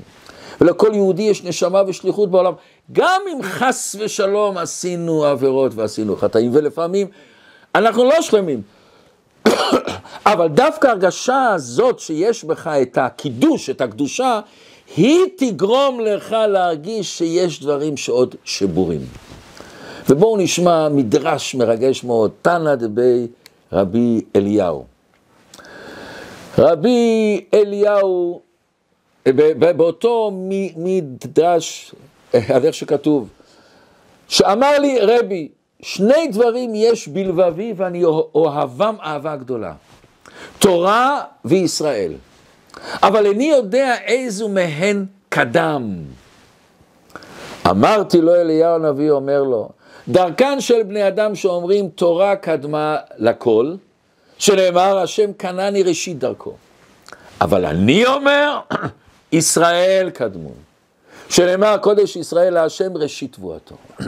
ולכל 0.61 0.91
יהודי 0.95 1.23
יש 1.23 1.45
נשמה 1.45 1.83
ושליחות 1.89 2.31
בעולם. 2.31 2.53
גם 2.93 3.21
אם 3.33 3.43
חס 3.43 3.97
ושלום 3.99 4.59
עשינו 4.59 5.25
עבירות 5.25 5.73
ועשינו 5.75 6.17
חטאים, 6.17 6.51
ולפעמים 6.55 7.07
אנחנו 7.75 8.05
לא 8.05 8.23
שלמים. 8.23 8.63
אבל 10.33 10.49
דווקא 10.49 10.87
הרגשה 10.87 11.49
הזאת 11.49 11.99
שיש 11.99 12.45
בך 12.45 12.67
את 12.67 12.99
הקידוש, 12.99 13.71
את 13.71 13.81
הקדושה, 13.81 14.41
היא 14.97 15.21
תגרום 15.37 16.01
לך 16.01 16.37
להרגיש 16.49 17.19
שיש 17.19 17.61
דברים 17.61 17.97
שעוד 17.97 18.35
שבורים. 18.45 19.28
ובואו 20.09 20.37
נשמע 20.37 20.89
מדרש 20.89 21.55
מרגש 21.55 22.05
מאוד, 22.05 22.31
תנא 22.43 22.75
דבי 22.75 23.27
רבי 23.73 24.21
אליהו. 24.37 24.85
רבי 26.59 27.45
אליהו, 27.55 28.41
באותו 29.77 30.31
מדרש, 30.77 31.95
על 32.33 32.65
איך 32.65 32.75
שכתוב, 32.75 33.29
שאמר 34.29 34.79
לי 34.79 34.99
רבי, 35.01 35.49
שני 35.83 36.29
דברים 36.33 36.73
יש 36.75 37.09
בלבבי 37.09 37.73
ואני 37.77 38.05
אוהבם 38.05 38.97
אהבה 39.03 39.37
גדולה, 39.37 39.73
תורה 40.59 41.21
וישראל, 41.45 42.13
אבל 43.03 43.27
איני 43.27 43.45
יודע 43.45 43.95
איזו 44.05 44.49
מהן 44.49 45.07
קדם. 45.29 45.95
אמרתי 47.71 48.21
לו 48.21 48.35
אליהו 48.35 48.75
הנביא 48.75 49.11
אומר 49.11 49.43
לו, 49.43 49.69
דרכן 50.09 50.61
של 50.61 50.83
בני 50.83 51.09
אדם 51.09 51.35
שאומרים 51.35 51.89
תורה 51.89 52.37
קדמה 52.37 52.97
לכל, 53.19 53.75
שנאמר 54.39 54.99
השם 54.99 55.33
קנני 55.33 55.83
ראשית 55.83 56.19
דרכו. 56.19 56.55
אבל 57.41 57.65
אני 57.65 58.07
אומר, 58.07 58.61
ישראל 59.33 60.11
קדמו. 60.15 60.51
שנאמר 61.29 61.77
קודש 61.79 62.17
ישראל 62.17 62.55
להשם 62.55 62.97
ראשית 62.97 63.33
תבואתו. 63.33 63.75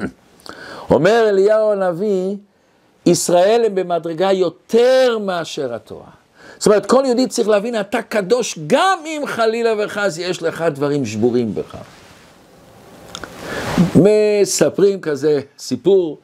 אומר 0.91 1.27
אליהו 1.29 1.73
הנביא, 1.73 2.37
ישראל 3.07 3.63
הם 3.67 3.75
במדרגה 3.75 4.33
יותר 4.33 5.19
מאשר 5.21 5.75
התורה. 5.75 6.11
זאת 6.59 6.67
אומרת, 6.67 6.87
כל 6.87 7.03
יהודי 7.07 7.27
צריך 7.27 7.49
להבין, 7.49 7.81
אתה 7.81 8.03
קדוש 8.03 8.59
גם 8.67 8.99
אם 9.07 9.23
חלילה 9.27 9.71
וחס 9.79 10.19
יש 10.19 10.43
לך 10.43 10.65
דברים 10.75 11.07
שבורים 11.07 11.55
בך. 11.55 11.77
מספרים 13.97 15.01
כזה 15.01 15.41
סיפור, 15.59 16.19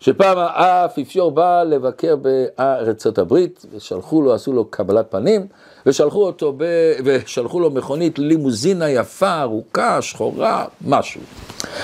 שפעם 0.00 0.38
האפיפיור 0.38 1.30
בא 1.30 1.62
לבקר 1.62 2.16
בארצות 2.16 3.18
הברית, 3.18 3.66
ושלחו 3.74 4.22
לו, 4.22 4.34
עשו 4.34 4.52
לו 4.52 4.64
קבלת 4.64 5.06
פנים, 5.10 5.46
ושלחו 5.86 6.26
אותו, 6.26 6.52
ב... 6.56 6.64
ושלחו 7.04 7.60
לו 7.60 7.70
מכונית 7.70 8.18
לימוזינה 8.18 8.90
יפה, 8.90 9.40
ארוכה, 9.40 10.02
שחורה, 10.02 10.64
משהו. 10.86 11.20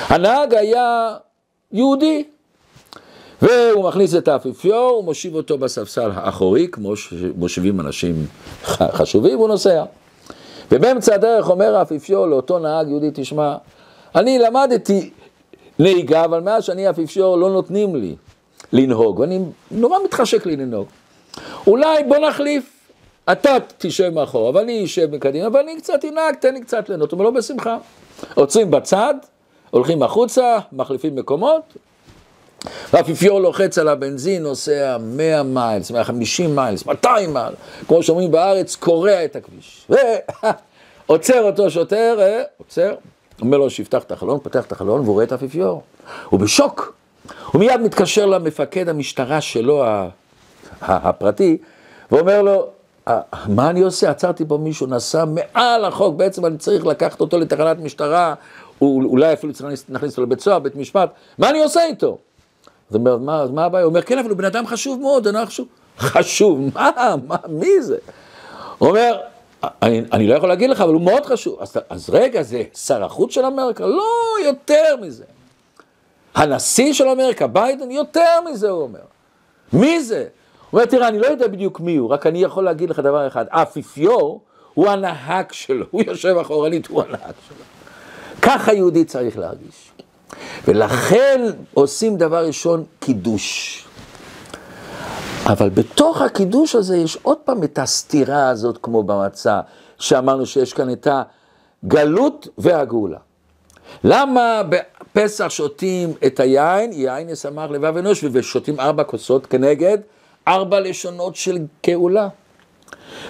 הנהג 0.08 0.54
היה 0.54 1.16
יהודי, 1.72 2.24
והוא 3.42 3.88
מכניס 3.88 4.14
את 4.14 4.28
האפיפיור, 4.28 4.90
הוא 4.90 5.04
מושיב 5.04 5.34
אותו 5.34 5.58
בספסל 5.58 6.10
האחורי, 6.14 6.68
כמו 6.72 6.96
שמושיבים 6.96 7.80
אנשים 7.80 8.26
חשובים, 8.64 9.38
והוא 9.38 9.48
נוסע. 9.48 9.84
ובאמצע 10.72 11.14
הדרך 11.14 11.50
אומר 11.50 11.76
האפיפיור 11.76 12.26
לאותו 12.26 12.58
נהג 12.58 12.88
יהודי, 12.88 13.10
תשמע, 13.14 13.56
אני 14.14 14.38
למדתי 14.38 15.10
נהיגה, 15.78 16.24
אבל 16.24 16.40
מאז 16.40 16.64
שאני 16.64 16.90
אפיפיור 16.90 17.38
לא 17.38 17.50
נותנים 17.50 17.96
לי 17.96 18.14
לנהוג, 18.72 19.18
ואני 19.18 19.40
נורא 19.70 19.98
מתחשק 20.04 20.46
לי 20.46 20.56
לנהוג. 20.56 20.86
אולי 21.66 22.04
בוא 22.04 22.18
נחליף, 22.18 22.90
אתה 23.32 23.56
תשב 23.78 24.08
מאחורה, 24.08 24.50
ואני 24.54 24.84
אשב 24.84 25.14
מקדימה, 25.14 25.48
ואני 25.52 25.76
קצת 25.76 26.04
אנהג, 26.04 26.34
תן 26.34 26.54
לי 26.54 26.60
קצת. 26.60 26.90
הוא 26.90 27.06
אומר 27.12 27.24
לו, 27.24 27.32
בשמחה. 27.32 27.76
עוצרים 28.34 28.70
בצד, 28.70 29.14
הולכים 29.70 30.02
החוצה, 30.02 30.58
מחליפים 30.72 31.16
מקומות, 31.16 31.62
והאפיפיור 32.92 33.40
לוחץ 33.40 33.78
על 33.78 33.88
הבנזין, 33.88 34.42
נוסע 34.42 34.96
100 35.00 35.42
מיילס, 35.42 35.90
150 35.90 36.56
מיילס, 36.56 36.86
200 36.86 37.34
מיילס, 37.34 37.56
כמו 37.86 38.02
שאומרים 38.02 38.30
בארץ, 38.30 38.76
קורע 38.76 39.24
את 39.24 39.36
הכביש. 39.36 39.88
ועוצר 41.08 41.42
אותו 41.48 41.70
שוטר, 41.70 42.16
אה, 42.20 42.42
עוצר, 42.58 42.94
אומר 43.40 43.58
לו 43.58 43.70
שיפתח 43.70 44.02
את 44.02 44.12
החלון, 44.12 44.38
פותח 44.42 44.66
את 44.66 44.72
החלון 44.72 45.00
והוא 45.00 45.12
רואה 45.12 45.24
את 45.24 45.32
האפיפיור. 45.32 45.82
הוא 46.28 46.40
בשוק. 46.40 46.94
הוא 47.52 47.60
מיד 47.60 47.80
מתקשר 47.80 48.26
למפקד 48.26 48.88
המשטרה 48.88 49.40
שלו, 49.40 49.84
הפרטי, 50.82 51.56
ואומר 52.10 52.42
לו, 52.42 52.66
מה 53.48 53.70
אני 53.70 53.80
עושה? 53.80 54.10
עצרתי 54.10 54.44
פה 54.48 54.58
מישהו, 54.58 54.86
נסע 54.86 55.24
מעל 55.24 55.84
החוק, 55.84 56.16
בעצם 56.16 56.46
אני 56.46 56.58
צריך 56.58 56.86
לקחת 56.86 57.20
אותו 57.20 57.38
לתחנת 57.38 57.78
משטרה, 57.78 58.34
אולי 58.80 59.32
אפילו 59.32 59.52
צריך 59.52 59.84
להכניס 59.88 60.12
אותו 60.12 60.22
לבית 60.22 60.40
סוהר, 60.40 60.58
בית 60.58 60.76
משפט, 60.76 61.10
מה 61.38 61.50
אני 61.50 61.62
עושה 61.62 61.84
איתו? 61.84 62.18
אז 62.90 62.96
אומר, 62.96 63.16
מה, 63.16 63.46
מה 63.46 63.64
הבעיה? 63.64 63.84
הוא 63.84 63.90
אומר, 63.90 64.02
כן, 64.02 64.18
אבל 64.18 64.30
הוא 64.30 64.38
בן 64.38 64.44
אדם 64.44 64.66
חשוב 64.66 65.00
מאוד, 65.00 65.26
אני 65.26 65.46
חשוב. 65.46 65.66
חשוב, 65.98 66.60
מה, 66.74 66.90
מה, 67.26 67.36
מי 67.48 67.82
זה? 67.82 67.96
הוא 68.78 68.88
אומר, 68.88 69.16
אני, 69.82 70.02
אני 70.12 70.26
לא 70.26 70.34
יכול 70.34 70.48
להגיד 70.48 70.70
לך, 70.70 70.80
אבל 70.80 70.94
הוא 70.94 71.02
מאוד 71.02 71.26
חשוב. 71.26 71.58
אז, 71.60 71.76
אז 71.88 72.10
רגע, 72.10 72.42
זה 72.42 72.62
שר 72.74 73.04
החוץ 73.04 73.34
של 73.34 73.44
אמריקה? 73.44 73.86
לא, 73.86 74.04
יותר 74.44 74.96
מזה. 75.02 75.24
הנשיא 76.34 76.92
של 76.92 77.08
אמריקה, 77.08 77.46
ביידן, 77.46 77.90
יותר 77.90 78.40
מזה, 78.50 78.70
הוא 78.70 78.82
אומר. 78.82 79.00
מי 79.72 80.02
זה? 80.02 80.18
הוא 80.70 80.80
אומר, 80.80 80.84
תראה, 80.84 81.08
אני 81.08 81.18
לא 81.18 81.26
יודע 81.26 81.48
בדיוק 81.48 81.80
מי 81.80 81.96
הוא, 81.96 82.10
רק 82.10 82.26
אני 82.26 82.42
יכול 82.42 82.64
להגיד 82.64 82.90
לך 82.90 82.98
דבר 82.98 83.26
אחד, 83.26 83.44
האפיפיור 83.50 84.40
הוא 84.74 84.88
הנהג 84.88 85.52
שלו, 85.52 85.86
הוא 85.90 86.02
יושב 86.06 86.36
אחורנית, 86.40 86.86
הוא 86.86 87.02
הנהג 87.02 87.34
שלו. 87.48 87.56
ככה 88.42 88.72
יהודי 88.72 89.04
צריך 89.04 89.38
להרגיש. 89.38 89.90
ולכן 90.64 91.40
עושים 91.74 92.16
דבר 92.16 92.46
ראשון 92.46 92.84
קידוש. 93.00 93.83
אבל 95.46 95.68
בתוך 95.68 96.22
הקידוש 96.22 96.74
הזה 96.74 96.96
יש 96.96 97.18
עוד 97.22 97.38
פעם 97.38 97.64
את 97.64 97.78
הסתירה 97.78 98.48
הזאת 98.48 98.78
כמו 98.82 99.02
במצה, 99.02 99.60
שאמרנו 99.98 100.46
שיש 100.46 100.72
כאן 100.72 100.92
את 100.92 101.08
הגלות 101.84 102.48
והגאולה. 102.58 103.18
למה 104.04 104.62
בפסח 104.68 105.48
שותים 105.48 106.12
את 106.26 106.40
היין, 106.40 106.92
יין 106.92 107.28
ישמח 107.28 107.70
לבב 107.70 107.96
אנוש, 107.96 108.24
ושותים 108.32 108.80
ארבע 108.80 109.04
כוסות 109.04 109.46
כנגד 109.46 109.98
ארבע 110.48 110.80
לשונות 110.80 111.36
של 111.36 111.58
גאולה? 111.86 112.28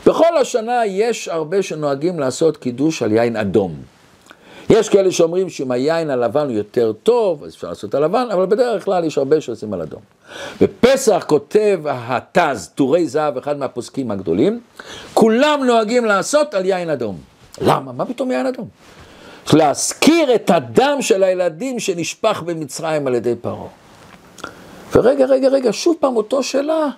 בכל 0.07 0.37
השנה 0.41 0.87
יש 0.87 1.29
הרבה 1.29 1.63
שנוהגים 1.63 2.19
לעשות 2.21 2.57
קידוש 2.57 3.03
על 3.03 3.13
יין 3.13 3.37
אדום. 3.37 3.94
יש 4.71 4.89
כאלה 4.89 5.13
שאומרים 5.13 5.51
שאם 5.51 5.71
היין 5.71 6.11
הלבן 6.11 6.49
הוא 6.49 6.57
יותר 6.57 6.93
טוב, 7.03 7.45
אז 7.45 7.55
אפשר 7.55 7.69
לעשות 7.69 7.95
הלבן, 7.95 8.27
אבל 8.33 8.47
בדרך 8.47 8.85
כלל 8.85 9.05
יש 9.05 9.19
הרבה 9.19 9.41
שעושים 9.41 9.75
על 9.75 9.83
אדום. 9.83 10.01
בפסח 10.61 11.25
כותב 11.29 11.81
התז, 11.87 12.71
טורי 12.75 13.07
זהב, 13.07 13.37
אחד 13.37 13.59
מהפוסקים 13.59 14.11
הגדולים, 14.11 14.61
כולם 15.15 15.61
נוהגים 15.67 16.05
לעשות 16.05 16.55
על 16.55 16.65
יין 16.65 16.91
אדום. 16.91 17.19
למה? 17.61 17.93
מה 17.93 18.05
פתאום 18.05 18.31
יין 18.31 18.47
אדום? 18.47 18.69
להזכיר 19.53 20.35
את 20.35 20.51
הדם 20.51 20.97
של 21.01 21.23
הילדים 21.23 21.79
שנשפך 21.79 22.43
במצרים 22.47 23.07
על 23.07 23.15
ידי 23.15 23.35
פרעה. 23.41 23.69
ורגע, 24.95 25.25
רגע, 25.27 25.49
רגע, 25.49 25.73
שוב 25.73 25.97
פעם 26.01 26.17
אותו 26.17 26.43
שאלה. 26.43 26.89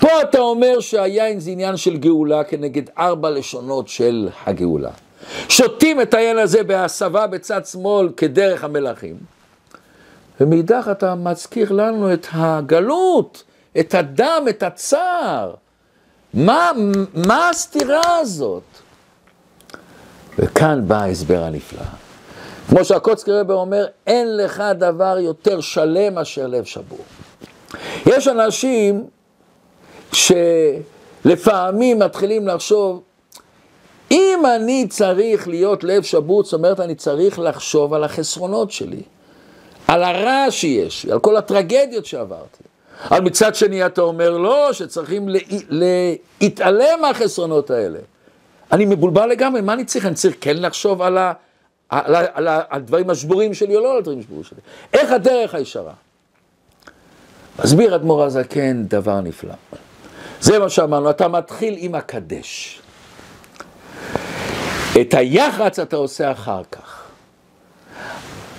פה 0.00 0.22
אתה 0.22 0.38
אומר 0.38 0.80
שהיין 0.80 1.40
זה 1.40 1.50
עניין 1.50 1.76
של 1.76 1.96
גאולה 1.96 2.44
כנגד 2.44 2.82
ארבע 2.98 3.30
לשונות 3.30 3.88
של 3.88 4.28
הגאולה. 4.46 4.90
שותים 5.48 6.00
את 6.00 6.14
היין 6.14 6.38
הזה 6.38 6.62
בהסבה 6.62 7.26
בצד 7.26 7.66
שמאל 7.66 8.08
כדרך 8.16 8.64
המלכים. 8.64 9.16
ומאידך 10.40 10.88
אתה 10.92 11.14
מזכיר 11.14 11.72
לנו 11.72 12.12
את 12.12 12.26
הגלות, 12.32 13.42
את 13.80 13.94
הדם, 13.94 14.44
את 14.48 14.62
הצער. 14.62 15.54
מה, 16.34 16.70
מה 17.14 17.48
הסתירה 17.48 18.18
הזאת? 18.18 18.62
וכאן 20.38 20.88
בא 20.88 20.96
ההסבר 20.96 21.42
הנפלא. 21.42 21.82
כמו 22.68 22.84
שהקוצקי 22.84 23.32
רבר 23.32 23.54
אומר, 23.54 23.86
אין 24.06 24.36
לך 24.36 24.62
דבר 24.78 25.18
יותר 25.18 25.60
שלם 25.60 26.14
מאשר 26.14 26.46
לב 26.46 26.64
שבור. 26.64 27.04
יש 28.06 28.28
אנשים 28.28 29.06
שלפעמים 30.12 31.98
מתחילים 31.98 32.48
לחשוב, 32.48 33.02
אם 34.10 34.38
אני 34.56 34.86
צריך 34.88 35.48
להיות 35.48 35.84
לב 35.84 36.02
שבור, 36.02 36.44
זאת 36.44 36.52
אומרת, 36.52 36.80
אני 36.80 36.94
צריך 36.94 37.38
לחשוב 37.38 37.94
על 37.94 38.04
החסרונות 38.04 38.70
שלי, 38.70 39.02
על 39.88 40.02
הרע 40.02 40.46
שיש, 40.50 41.06
על 41.06 41.18
כל 41.18 41.36
הטרגדיות 41.36 42.06
שעברתי. 42.06 42.62
אבל 43.10 43.20
מצד 43.20 43.54
שני 43.54 43.86
אתה 43.86 44.00
אומר 44.00 44.30
לא, 44.30 44.72
שצריכים 44.72 45.28
להתעלם 46.40 47.00
מהחסרונות 47.02 47.70
האלה. 47.70 47.98
אני 48.72 48.84
מבולבל 48.84 49.26
לגמרי, 49.26 49.60
מה 49.60 49.72
אני 49.72 49.84
צריך? 49.84 50.06
אני 50.06 50.14
צריך 50.14 50.36
כן 50.40 50.56
לחשוב 50.56 51.02
על, 51.02 51.18
ה, 51.18 51.32
על, 51.88 52.14
ה, 52.14 52.20
על, 52.34 52.48
על 52.48 52.60
הדברים 52.70 53.10
השבורים 53.10 53.54
שלי 53.54 53.76
או 53.76 53.80
לא 53.80 53.92
על 53.92 53.98
הדברים 53.98 54.18
השבורים 54.18 54.44
שלי. 54.44 54.58
איך 54.92 55.12
הדרך 55.12 55.54
הישרה? 55.54 55.92
מסביר 57.64 57.94
אדמו"ר 57.94 58.24
הזקן 58.24 58.84
דבר 58.84 59.20
נפלא. 59.20 59.54
זה 60.40 60.58
מה 60.58 60.68
שאמרנו, 60.68 61.10
אתה 61.10 61.28
מתחיל 61.28 61.74
עם 61.78 61.94
הקדש. 61.94 62.80
את 65.00 65.14
היח"צ 65.14 65.78
אתה 65.78 65.96
עושה 65.96 66.32
אחר 66.32 66.62
כך. 66.72 67.02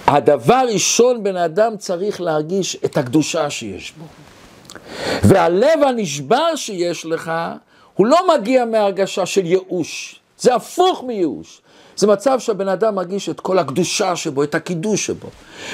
הדבר 0.08 0.64
ראשון, 0.74 1.24
בן 1.24 1.36
אדם 1.36 1.78
צריך 1.78 2.22
להרגיש 2.22 2.78
את 2.86 2.98
הקדושה 2.98 3.50
שיש 3.50 3.94
בו. 3.98 4.06
והלב 5.24 5.84
הנשבר 5.88 6.56
שיש 6.56 7.06
לך, 7.06 7.32
הוא 7.94 8.08
לא 8.08 8.18
מגיע 8.34 8.66
מהרגשה 8.66 9.26
של 9.26 9.46
ייאוש, 9.46 10.20
זה 10.40 10.56
הפוך 10.56 11.04
מייאוש. 11.04 11.62
זה 11.98 12.08
מצב 12.08 12.40
שהבן 12.40 12.68
אדם 12.68 12.96
מרגיש 12.96 13.30
את 13.30 13.40
כל 13.40 13.60
הקדושה 13.60 14.16
שבו, 14.16 14.44
את 14.44 14.56
הקידוש 14.56 15.06
שבו. 15.06 15.28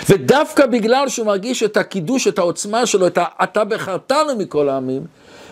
ודווקא 0.09 0.65
בגלל 0.65 1.09
שהוא 1.09 1.25
מרגיש 1.25 1.63
את 1.63 1.77
הקידוש, 1.77 2.27
את 2.27 2.37
העוצמה 2.37 2.85
שלו, 2.85 3.07
את 3.07 3.17
ה"אתה 3.17 3.63
בחרתנו 3.63 4.35
מכל 4.37 4.69
העמים", 4.69 5.05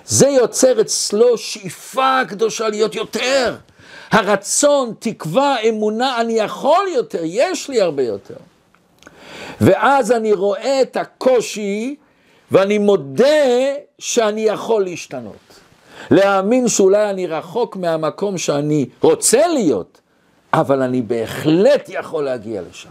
זה 0.05 0.27
יוצר 0.27 0.81
אצלו 0.81 1.38
שאיפה 1.38 2.19
קדושה 2.27 2.69
להיות 2.69 2.95
יותר. 2.95 3.55
הרצון, 4.12 4.93
תקווה, 5.00 5.60
אמונה, 5.69 6.21
אני 6.21 6.34
יכול 6.34 6.88
יותר, 6.95 7.19
יש 7.24 7.69
לי 7.69 7.82
הרבה 7.82 8.04
יותר. 8.04 8.36
ואז 9.62 10.12
אני 10.12 10.34
רואה 10.34 10.82
את 10.82 10.97
הקושי 10.97 11.95
ואני 12.52 12.78
מודה 12.78 13.76
שאני 14.00 14.41
יכול 14.41 14.84
להשתנות. 14.84 15.36
להאמין 16.12 16.67
שאולי 16.67 17.10
אני 17.10 17.28
רחוק 17.28 17.76
מהמקום 17.76 18.38
שאני 18.38 18.86
רוצה 19.02 19.47
להיות, 19.47 20.02
אבל 20.54 20.82
אני 20.82 21.02
בהחלט 21.02 21.89
יכול 21.89 22.24
להגיע 22.24 22.62
לשם. 22.69 22.89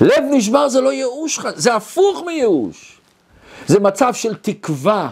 לב 0.00 0.24
נשבר 0.30 0.68
זה 0.68 0.80
לא 0.80 0.92
ייאוש, 0.92 1.40
זה 1.54 1.74
הפוך 1.74 2.22
מייאוש. 2.26 3.00
זה 3.66 3.80
מצב 3.80 4.14
של 4.14 4.34
תקווה, 4.34 5.10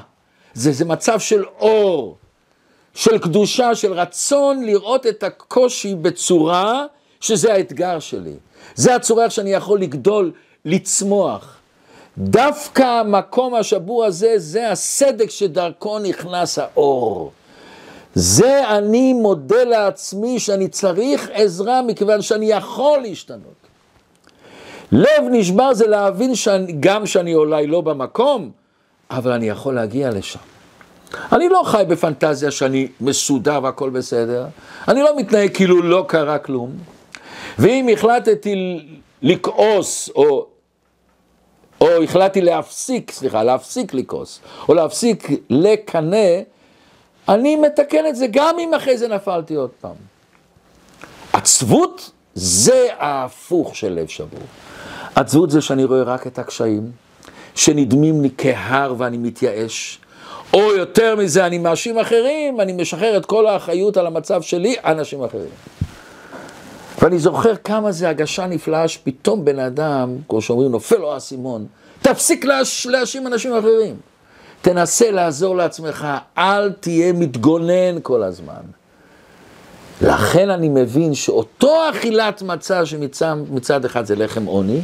זה, 0.55 0.73
זה 0.73 0.85
מצב 0.85 1.21
של 1.21 1.45
אור, 1.45 2.17
של 2.95 3.19
קדושה, 3.19 3.75
של 3.75 3.93
רצון 3.93 4.65
לראות 4.65 5.07
את 5.07 5.23
הקושי 5.23 5.95
בצורה 5.95 6.87
שזה 7.21 7.53
האתגר 7.53 7.99
שלי. 7.99 8.35
זה 8.75 8.95
הצורה 8.95 9.25
איך 9.25 9.33
שאני 9.33 9.53
יכול 9.53 9.81
לגדול, 9.81 10.33
לצמוח. 10.65 11.57
דווקא 12.19 12.83
המקום 12.83 13.55
השבור 13.55 14.05
הזה, 14.05 14.35
זה 14.37 14.71
הסדק 14.71 15.31
שדרכו 15.31 15.99
נכנס 15.99 16.59
האור. 16.59 17.33
זה 18.15 18.69
אני 18.69 19.13
מודה 19.13 19.65
לעצמי 19.65 20.39
שאני 20.39 20.69
צריך 20.69 21.31
עזרה 21.33 21.83
מכיוון 21.83 22.23
שאני 22.23 22.47
יכול 22.47 22.99
להשתנות. 22.99 23.63
לב 24.93 25.23
נשבר 25.31 25.75
זה 25.75 25.87
להבין 25.87 26.35
שאני, 26.35 26.73
גם 26.81 27.07
שאני 27.07 27.35
אולי 27.35 27.67
לא 27.67 27.81
במקום, 27.81 28.51
אבל 29.11 29.33
אני 29.33 29.49
יכול 29.49 29.75
להגיע 29.75 30.11
לשם. 30.11 30.39
אני 31.33 31.49
לא 31.49 31.63
חי 31.67 31.85
בפנטזיה 31.89 32.51
שאני 32.51 32.89
מסודר 33.01 33.61
והכל 33.63 33.91
בסדר, 33.91 34.47
אני 34.89 35.03
לא 35.03 35.17
מתנהג 35.17 35.55
כאילו 35.55 35.83
לא 35.83 36.05
קרה 36.09 36.39
כלום, 36.39 36.71
ואם 37.59 37.89
החלטתי 37.93 38.81
לכעוס, 39.23 40.11
או, 40.17 40.47
או 41.81 42.03
החלטתי 42.03 42.41
להפסיק, 42.41 43.11
סליחה, 43.11 43.43
להפסיק 43.43 43.95
לכעוס, 43.95 44.41
או 44.69 44.75
להפסיק 44.75 45.29
לקנא, 45.51 46.41
אני 47.29 47.57
מתקן 47.57 48.07
את 48.09 48.17
זה 48.17 48.27
גם 48.31 48.59
אם 48.59 48.75
אחרי 48.75 48.99
זה 48.99 49.09
נפלתי 49.09 49.55
עוד 49.55 49.71
פעם. 49.81 49.97
עצבות 51.33 52.11
זה 52.35 52.89
ההפוך 52.99 53.77
של 53.77 53.93
לב 53.93 54.09
שבור. 54.09 54.41
עצבות 55.15 55.51
זה 55.51 55.61
שאני 55.61 55.85
רואה 55.85 56.03
רק 56.03 56.27
את 56.27 56.39
הקשיים, 56.39 56.91
שנדמים 57.55 58.23
לי 58.23 58.31
כהר 58.39 58.95
ואני 58.99 59.19
מתייאש, 59.19 59.99
או 60.53 60.73
יותר 60.77 61.17
מזה, 61.17 61.47
אני 61.47 61.59
מאשים 61.59 61.99
אחרים, 61.99 62.61
אני 62.61 62.73
משחרר 62.73 63.17
את 63.17 63.27
כל 63.27 63.47
האחריות 63.47 63.97
על 63.97 64.07
המצב 64.07 64.43
שלי, 64.43 64.77
אנשים 64.85 65.25
אחרים. 65.25 65.51
ואני 67.03 67.19
זוכר 67.19 67.57
כמה 67.57 67.93
זה 67.93 68.09
הגשה 68.09 68.47
נפלאה 68.47 68.89
שפתאום 68.89 69.45
בן 69.45 69.59
אדם, 69.59 70.17
כמו 70.29 70.43
שאומרים, 70.43 70.71
נופל 70.71 70.97
לו 70.97 71.13
האסימון, 71.15 71.67
תפסיק 72.03 72.45
להש... 72.45 72.87
להאשים 72.87 73.27
אנשים 73.27 73.57
אחרים. 73.57 73.97
תנסה 74.63 75.11
לעזור 75.11 75.57
לעצמך, 75.57 76.07
אל 76.39 76.73
תהיה 76.73 77.13
מתגונן 77.13 78.01
כל 78.03 78.23
הזמן. 78.23 78.63
לכן 80.03 80.51
אני 80.51 80.69
מבין 80.69 81.15
שאותו 81.15 81.91
אכילת 81.91 82.43
מצה 82.43 82.87
שמצד 82.87 83.85
אחד 83.85 84.07
זה 84.07 84.17
לחם 84.17 84.45
עוני, 84.45 84.81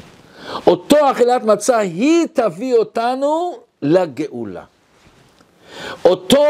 אותו 0.67 0.97
אכילת 1.11 1.45
מצה 1.45 1.79
היא 1.79 2.27
תביא 2.33 2.75
אותנו 2.75 3.59
לגאולה. 3.83 4.63
אותו, 6.05 6.45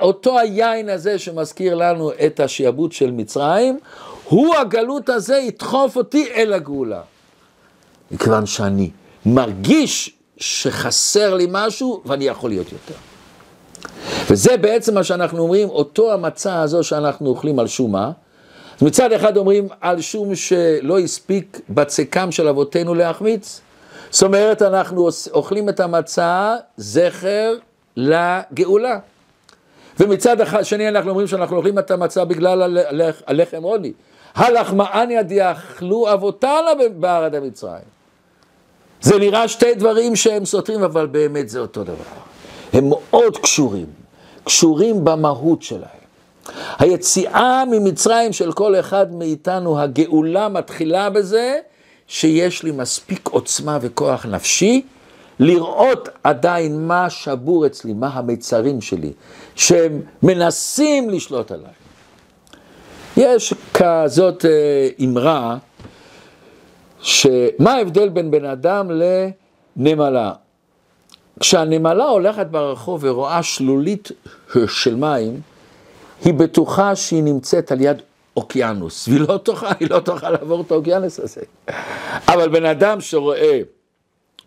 אותו 0.00 0.38
היין 0.38 0.88
הזה 0.88 1.18
שמזכיר 1.18 1.74
לנו 1.74 2.10
את 2.26 2.40
השיעבוד 2.40 2.92
של 2.92 3.10
מצרים, 3.10 3.78
הוא 4.24 4.56
הגלות 4.56 5.08
הזה 5.08 5.36
ידחוף 5.36 5.96
אותי 5.96 6.28
אל 6.34 6.52
הגאולה. 6.52 7.00
מכיוון 8.10 8.46
שאני 8.46 8.90
מרגיש 9.26 10.14
שחסר 10.36 11.34
לי 11.34 11.46
משהו 11.50 12.02
ואני 12.04 12.24
יכול 12.24 12.50
להיות 12.50 12.72
יותר. 12.72 12.94
וזה 14.30 14.56
בעצם 14.56 14.94
מה 14.94 15.04
שאנחנו 15.04 15.38
אומרים, 15.38 15.68
אותו 15.68 16.12
המצה 16.12 16.62
הזו 16.62 16.84
שאנחנו 16.84 17.28
אוכלים 17.28 17.58
על 17.58 17.66
שום 17.66 17.92
מה. 17.92 18.10
מצד 18.82 19.12
אחד 19.12 19.36
אומרים 19.36 19.68
על 19.80 20.00
שום 20.00 20.34
שלא 20.34 20.98
הספיק 20.98 21.60
בצקם 21.70 22.32
של 22.32 22.48
אבותינו 22.48 22.94
להחמיץ. 22.94 23.60
זאת 24.10 24.22
אומרת, 24.22 24.62
אנחנו 24.62 25.08
אוכלים 25.32 25.68
את 25.68 25.80
המצה 25.80 26.56
זכר 26.76 27.54
לגאולה. 27.98 28.98
ומצד 30.00 30.36
שני 30.62 30.88
אנחנו 30.88 31.10
אומרים 31.10 31.26
שאנחנו 31.26 31.56
אוכלים 31.56 31.78
את 31.78 31.90
המצה 31.90 32.24
בגלל 32.24 32.78
הלחם 33.26 33.62
עוני. 33.62 33.92
הלחמאניה 34.34 35.22
דיאכלו 35.22 36.12
אבותינו 36.12 36.66
בארד 36.96 37.34
המצרים. 37.34 37.98
זה 39.00 39.18
נראה 39.18 39.48
שתי 39.48 39.74
דברים 39.74 40.16
שהם 40.16 40.44
סותרים, 40.44 40.82
אבל 40.82 41.06
באמת 41.06 41.48
זה 41.48 41.58
אותו 41.58 41.84
דבר. 41.84 41.94
הם 42.72 42.88
מאוד 42.88 43.36
קשורים, 43.36 43.86
קשורים 44.44 45.04
במהות 45.04 45.62
שלהם. 45.62 45.98
היציאה 46.78 47.64
ממצרים 47.70 48.32
של 48.32 48.52
כל 48.52 48.80
אחד 48.80 49.12
מאיתנו, 49.12 49.80
הגאולה 49.80 50.48
מתחילה 50.48 51.10
בזה 51.10 51.58
שיש 52.06 52.62
לי 52.62 52.70
מספיק 52.70 53.28
עוצמה 53.28 53.78
וכוח 53.80 54.26
נפשי 54.26 54.82
לראות 55.40 56.08
עדיין 56.24 56.86
מה 56.86 57.10
שבור 57.10 57.66
אצלי, 57.66 57.92
מה 57.92 58.08
המיצרים 58.08 58.80
שלי, 58.80 59.12
שהם 59.54 60.00
מנסים 60.22 61.10
לשלוט 61.10 61.52
עליי. 61.52 61.72
יש 63.16 63.54
כזאת 63.74 64.44
אה, 64.44 64.88
אמרה, 65.04 65.56
שמה 67.00 67.72
ההבדל 67.72 68.08
בין 68.08 68.30
בן 68.30 68.44
אדם 68.44 68.90
לנמלה? 69.76 70.32
כשהנמלה 71.40 72.04
הולכת 72.04 72.46
ברחוב 72.46 73.04
ורואה 73.04 73.42
שלולית 73.42 74.12
של 74.66 74.94
מים, 74.94 75.40
היא 76.24 76.34
בטוחה 76.34 76.96
שהיא 76.96 77.22
נמצאת 77.22 77.72
על 77.72 77.80
יד 77.80 78.02
אוקיינוס, 78.36 79.08
והיא 79.08 79.20
לא 79.20 79.38
תוכל, 79.38 79.66
היא 79.80 79.88
לא 79.90 79.98
תוכל 79.98 80.30
לעבור 80.30 80.60
את 80.60 80.70
האוקיינוס 80.70 81.20
הזה. 81.20 81.40
אבל 82.28 82.48
בן 82.48 82.64
אדם 82.64 83.00
שרואה 83.00 83.60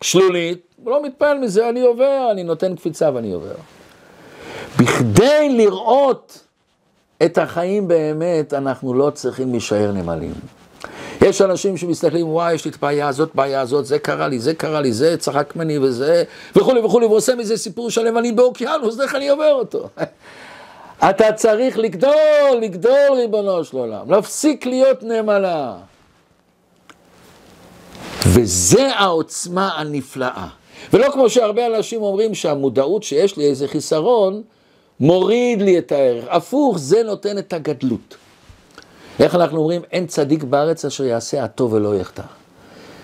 שלולית, 0.01 0.70
הוא 0.83 0.91
לא 0.91 1.03
מתפעל 1.03 1.39
מזה, 1.39 1.69
אני 1.69 1.81
עובר, 1.81 2.27
אני 2.31 2.43
נותן 2.43 2.75
קפיצה 2.75 3.09
ואני 3.13 3.33
עובר. 3.33 3.55
בכדי 4.79 5.49
לראות 5.49 6.39
את 7.25 7.37
החיים 7.37 7.87
באמת, 7.87 8.53
אנחנו 8.53 8.93
לא 8.93 9.09
צריכים 9.09 9.51
להישאר 9.51 9.91
נמלים. 9.91 10.33
יש 11.21 11.41
אנשים 11.41 11.77
שמסתכלים, 11.77 12.27
וואי, 12.27 12.53
יש 12.53 12.65
לי 12.65 12.71
את 12.71 12.75
הבעיה 12.75 13.07
הזאת, 13.07 13.35
בעיה 13.35 13.61
הזאת, 13.61 13.85
זה 13.85 13.99
קרה 13.99 14.27
לי, 14.27 14.39
זה 14.39 14.53
קרה 14.53 14.81
לי, 14.81 14.93
זה 14.93 15.17
צחק 15.17 15.55
ממני 15.55 15.77
וזה, 15.77 16.23
וכולי 16.55 16.79
וכולי, 16.79 17.05
ועושה 17.05 17.35
מזה 17.35 17.57
סיפור 17.57 17.89
שלם, 17.89 18.17
אני 18.17 18.31
באוקיינוס, 18.31 18.99
איך 18.99 19.15
אני 19.15 19.29
עובר 19.29 19.53
אותו? 19.53 19.89
אתה 21.09 21.33
צריך 21.33 21.77
לגדול, 21.77 22.57
לגדול, 22.61 23.11
ריבונו 23.15 23.63
של 23.63 23.77
עולם, 23.77 24.11
להפסיק 24.11 24.65
להיות 24.65 25.03
נמלה. 25.03 25.75
וזה 28.27 28.95
העוצמה 28.95 29.69
הנפלאה. 29.77 30.47
ולא 30.93 31.11
כמו 31.11 31.29
שהרבה 31.29 31.65
אנשים 31.67 32.01
אומרים 32.01 32.35
שהמודעות 32.35 33.03
שיש 33.03 33.37
לי 33.37 33.45
איזה 33.45 33.67
חיסרון, 33.67 34.41
מוריד 34.99 35.61
לי 35.61 35.77
את 35.77 35.91
הערך. 35.91 36.25
הפוך, 36.29 36.77
זה 36.77 37.03
נותן 37.03 37.37
את 37.37 37.53
הגדלות. 37.53 38.15
איך 39.19 39.35
אנחנו 39.35 39.57
אומרים? 39.57 39.81
אין 39.91 40.07
צדיק 40.07 40.43
בארץ 40.43 40.85
אשר 40.85 41.03
יעשה 41.03 41.43
הטוב 41.43 41.73
ולא 41.73 41.95
יחטא. 41.95 42.23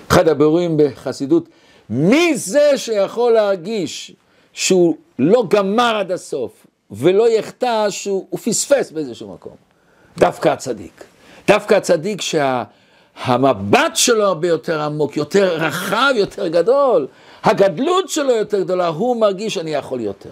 אחד 0.07 0.27
הבירורים 0.27 0.77
בחסידות, 0.77 1.49
מי 1.89 2.37
זה 2.37 2.71
שיכול 2.75 3.33
להרגיש 3.33 4.11
שהוא 4.53 4.95
לא 5.19 5.43
גמר 5.49 5.95
עד 5.99 6.11
הסוף 6.11 6.67
ולא 6.91 7.29
יחטא 7.29 7.89
שהוא 7.89 8.39
פספס 8.39 8.91
באיזשהו 8.91 9.33
מקום? 9.33 9.55
דווקא 10.17 10.49
הצדיק. 10.49 11.03
דווקא 11.47 11.75
הצדיק 11.75 12.21
שהמבט 12.21 13.95
שה, 13.95 14.05
שלו 14.05 14.23
הרבה 14.23 14.47
יותר 14.47 14.81
עמוק, 14.81 15.17
יותר 15.17 15.55
רחב, 15.55 16.11
יותר 16.15 16.47
גדול, 16.47 17.07
הגדלות 17.47 18.09
שלו 18.09 18.31
יותר 18.31 18.61
גדולה, 18.61 18.87
הוא 18.87 19.21
מרגיש 19.21 19.53
שאני 19.53 19.71
יכול 19.73 20.01
יותר. 20.01 20.29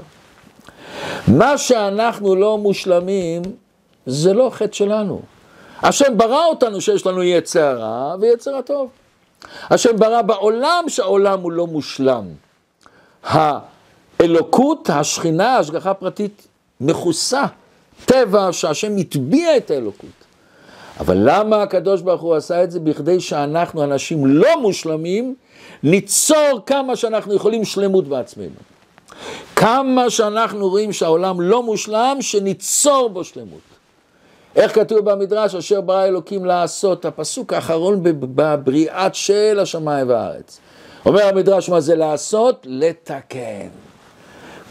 מה 1.27 1.57
שאנחנו 1.57 2.35
לא 2.35 2.57
מושלמים, 2.57 3.41
זה 4.05 4.33
לא 4.33 4.49
חטא 4.53 4.73
שלנו. 4.73 5.21
השם 5.81 6.17
ברא 6.17 6.45
אותנו 6.45 6.81
שיש 6.81 7.05
לנו 7.05 7.23
יצר 7.23 7.77
רע 7.79 8.15
ויצר 8.19 8.55
הטוב. 8.55 8.89
השם 9.69 9.97
ברא 9.97 10.21
בעולם 10.21 10.83
שהעולם 10.87 11.41
הוא 11.41 11.51
לא 11.51 11.67
מושלם. 11.67 12.25
האלוקות, 13.23 14.89
השכינה, 14.89 15.55
ההשגחה 15.55 15.91
הפרטית, 15.91 16.47
מכוסה. 16.81 17.45
טבע 18.05 18.49
שהשם 18.51 18.97
הטביע 18.97 19.57
את 19.57 19.71
האלוקות. 19.71 20.24
אבל 20.99 21.17
למה 21.21 21.61
הקדוש 21.61 22.01
ברוך 22.01 22.21
הוא 22.21 22.35
עשה 22.35 22.63
את 22.63 22.71
זה? 22.71 22.79
בכדי 22.79 23.19
שאנחנו, 23.19 23.83
אנשים 23.83 24.25
לא 24.25 24.61
מושלמים, 24.61 25.35
ניצור 25.83 26.59
כמה 26.65 26.95
שאנחנו 26.95 27.33
יכולים 27.33 27.65
שלמות 27.65 28.07
בעצמנו. 28.07 28.55
כמה 29.55 30.09
שאנחנו 30.09 30.69
רואים 30.69 30.93
שהעולם 30.93 31.41
לא 31.41 31.63
מושלם, 31.63 32.17
שניצור 32.21 33.09
בו 33.09 33.23
שלמות. 33.23 33.59
איך 34.55 34.75
כתוב 34.75 34.99
במדרש, 34.99 35.55
אשר 35.55 35.81
ברא 35.81 36.05
אלוקים 36.05 36.45
לעשות, 36.45 37.05
הפסוק 37.05 37.53
האחרון 37.53 37.99
בבריאת 38.03 39.15
של 39.15 39.59
השמיים 39.61 40.09
והארץ. 40.09 40.59
אומר 41.05 41.23
המדרש, 41.25 41.69
מה 41.69 41.81
זה 41.81 41.95
לעשות? 41.95 42.67
לתקן. 42.69 43.67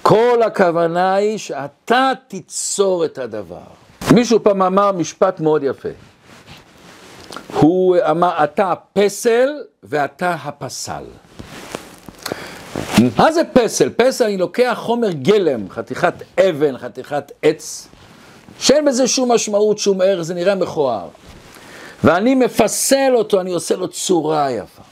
כל 0.03 0.43
הכוונה 0.47 1.15
היא 1.15 1.39
שאתה 1.39 2.13
תיצור 2.29 3.05
את 3.05 3.19
הדבר. 3.19 3.59
מישהו 4.15 4.43
פעם 4.43 4.63
אמר 4.63 4.93
משפט 4.93 5.41
מאוד 5.41 5.63
יפה. 5.63 5.89
הוא 7.55 7.97
אמר, 8.11 8.45
אתה 8.45 8.73
הפסל 8.73 9.49
ואתה 9.83 10.37
הפסל. 10.45 11.05
מה 13.17 13.33
זה 13.33 13.43
פסל? 13.53 13.91
פסל 13.97 14.25
אני 14.25 14.37
לוקח 14.37 14.77
חומר 14.81 15.11
גלם, 15.11 15.71
חתיכת 15.71 16.15
אבן, 16.41 16.79
חתיכת 16.79 17.33
עץ, 17.43 17.89
שאין 18.59 18.85
בזה 18.85 19.09
שום 19.09 19.33
משמעות, 19.33 19.79
שום 19.79 20.01
ערך, 20.01 20.23
זה 20.23 20.35
נראה 20.35 20.55
מכוער. 20.55 21.09
ואני 22.05 22.35
מפסל 22.35 23.13
אותו, 23.15 23.41
אני 23.41 23.53
עושה 23.53 23.77
לו 23.77 23.89
צורה 23.89 24.51
יפה. 24.51 24.83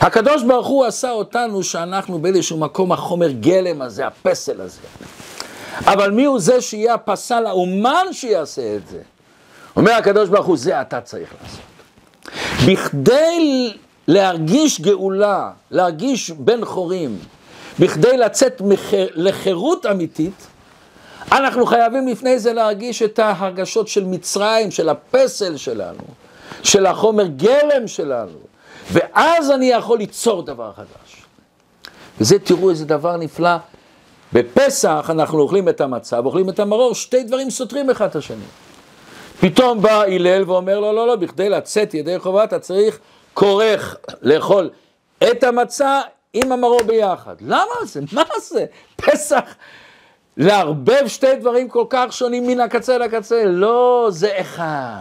הקדוש 0.00 0.42
ברוך 0.42 0.66
הוא 0.66 0.84
עשה 0.84 1.10
אותנו 1.10 1.62
שאנחנו 1.62 2.18
באיזשהו 2.18 2.58
מקום 2.58 2.92
החומר 2.92 3.30
גלם 3.30 3.82
הזה, 3.82 4.06
הפסל 4.06 4.60
הזה. 4.60 4.80
אבל 5.84 6.10
מי 6.10 6.24
הוא 6.24 6.40
זה 6.40 6.60
שיהיה 6.60 6.94
הפסל, 6.94 7.46
האומן 7.46 8.06
שיעשה 8.12 8.76
את 8.76 8.88
זה? 8.88 8.98
אומר 9.78 9.92
הקדוש 9.92 10.28
ברוך 10.28 10.46
הוא, 10.46 10.56
זה 10.56 10.80
אתה 10.80 11.00
צריך 11.00 11.34
לעשות. 11.42 11.60
בכדי 12.66 13.72
להרגיש 14.08 14.80
גאולה, 14.80 15.50
להרגיש 15.70 16.30
בן 16.30 16.64
חורים, 16.64 17.18
בכדי 17.78 18.16
לצאת 18.16 18.62
לחירות 19.14 19.86
אמיתית, 19.86 20.46
אנחנו 21.32 21.66
חייבים 21.66 22.08
לפני 22.08 22.38
זה 22.38 22.52
להרגיש 22.52 23.02
את 23.02 23.18
ההרגשות 23.18 23.88
של 23.88 24.04
מצרים, 24.04 24.70
של 24.70 24.88
הפסל 24.88 25.56
שלנו, 25.56 26.04
של 26.62 26.86
החומר 26.86 27.26
גלם 27.26 27.86
שלנו, 27.86 28.38
ואז 28.92 29.50
אני 29.50 29.66
יכול 29.66 29.98
ליצור 29.98 30.42
דבר 30.42 30.72
חדש. 30.76 31.22
וזה, 32.20 32.38
תראו 32.38 32.70
איזה 32.70 32.84
דבר 32.84 33.16
נפלא. 33.16 33.56
בפסח 34.32 35.06
אנחנו 35.10 35.40
אוכלים 35.40 35.68
את 35.68 35.80
המצה 35.80 36.20
ואוכלים 36.20 36.48
את 36.48 36.60
המרור, 36.60 36.94
שתי 36.94 37.22
דברים 37.22 37.50
סותרים 37.50 37.90
אחד 37.90 38.06
את 38.06 38.16
השני. 38.16 38.44
פתאום 39.40 39.82
בא 39.82 40.02
הלל 40.02 40.50
ואומר 40.50 40.80
לו, 40.80 40.92
לא, 40.92 41.06
לא, 41.06 41.16
בכדי 41.16 41.48
לצאת 41.48 41.94
ידי 41.94 42.18
חובה 42.18 42.44
אתה 42.44 42.58
צריך 42.58 42.98
כורך 43.34 43.96
לאכול 44.22 44.70
את 45.30 45.44
המצה 45.44 46.00
עם 46.32 46.52
המרור 46.52 46.82
ביחד. 46.82 47.34
למה 47.40 47.74
זה? 47.84 48.00
מה 48.12 48.24
זה? 48.42 48.64
פסח, 48.96 49.54
לערבב 50.36 51.06
שתי 51.06 51.36
דברים 51.36 51.68
כל 51.68 51.84
כך 51.90 52.12
שונים 52.12 52.46
מן 52.46 52.60
הקצה 52.60 52.98
לקצה? 52.98 53.44
לא, 53.44 54.08
זה 54.10 54.40
אחד. 54.40 55.00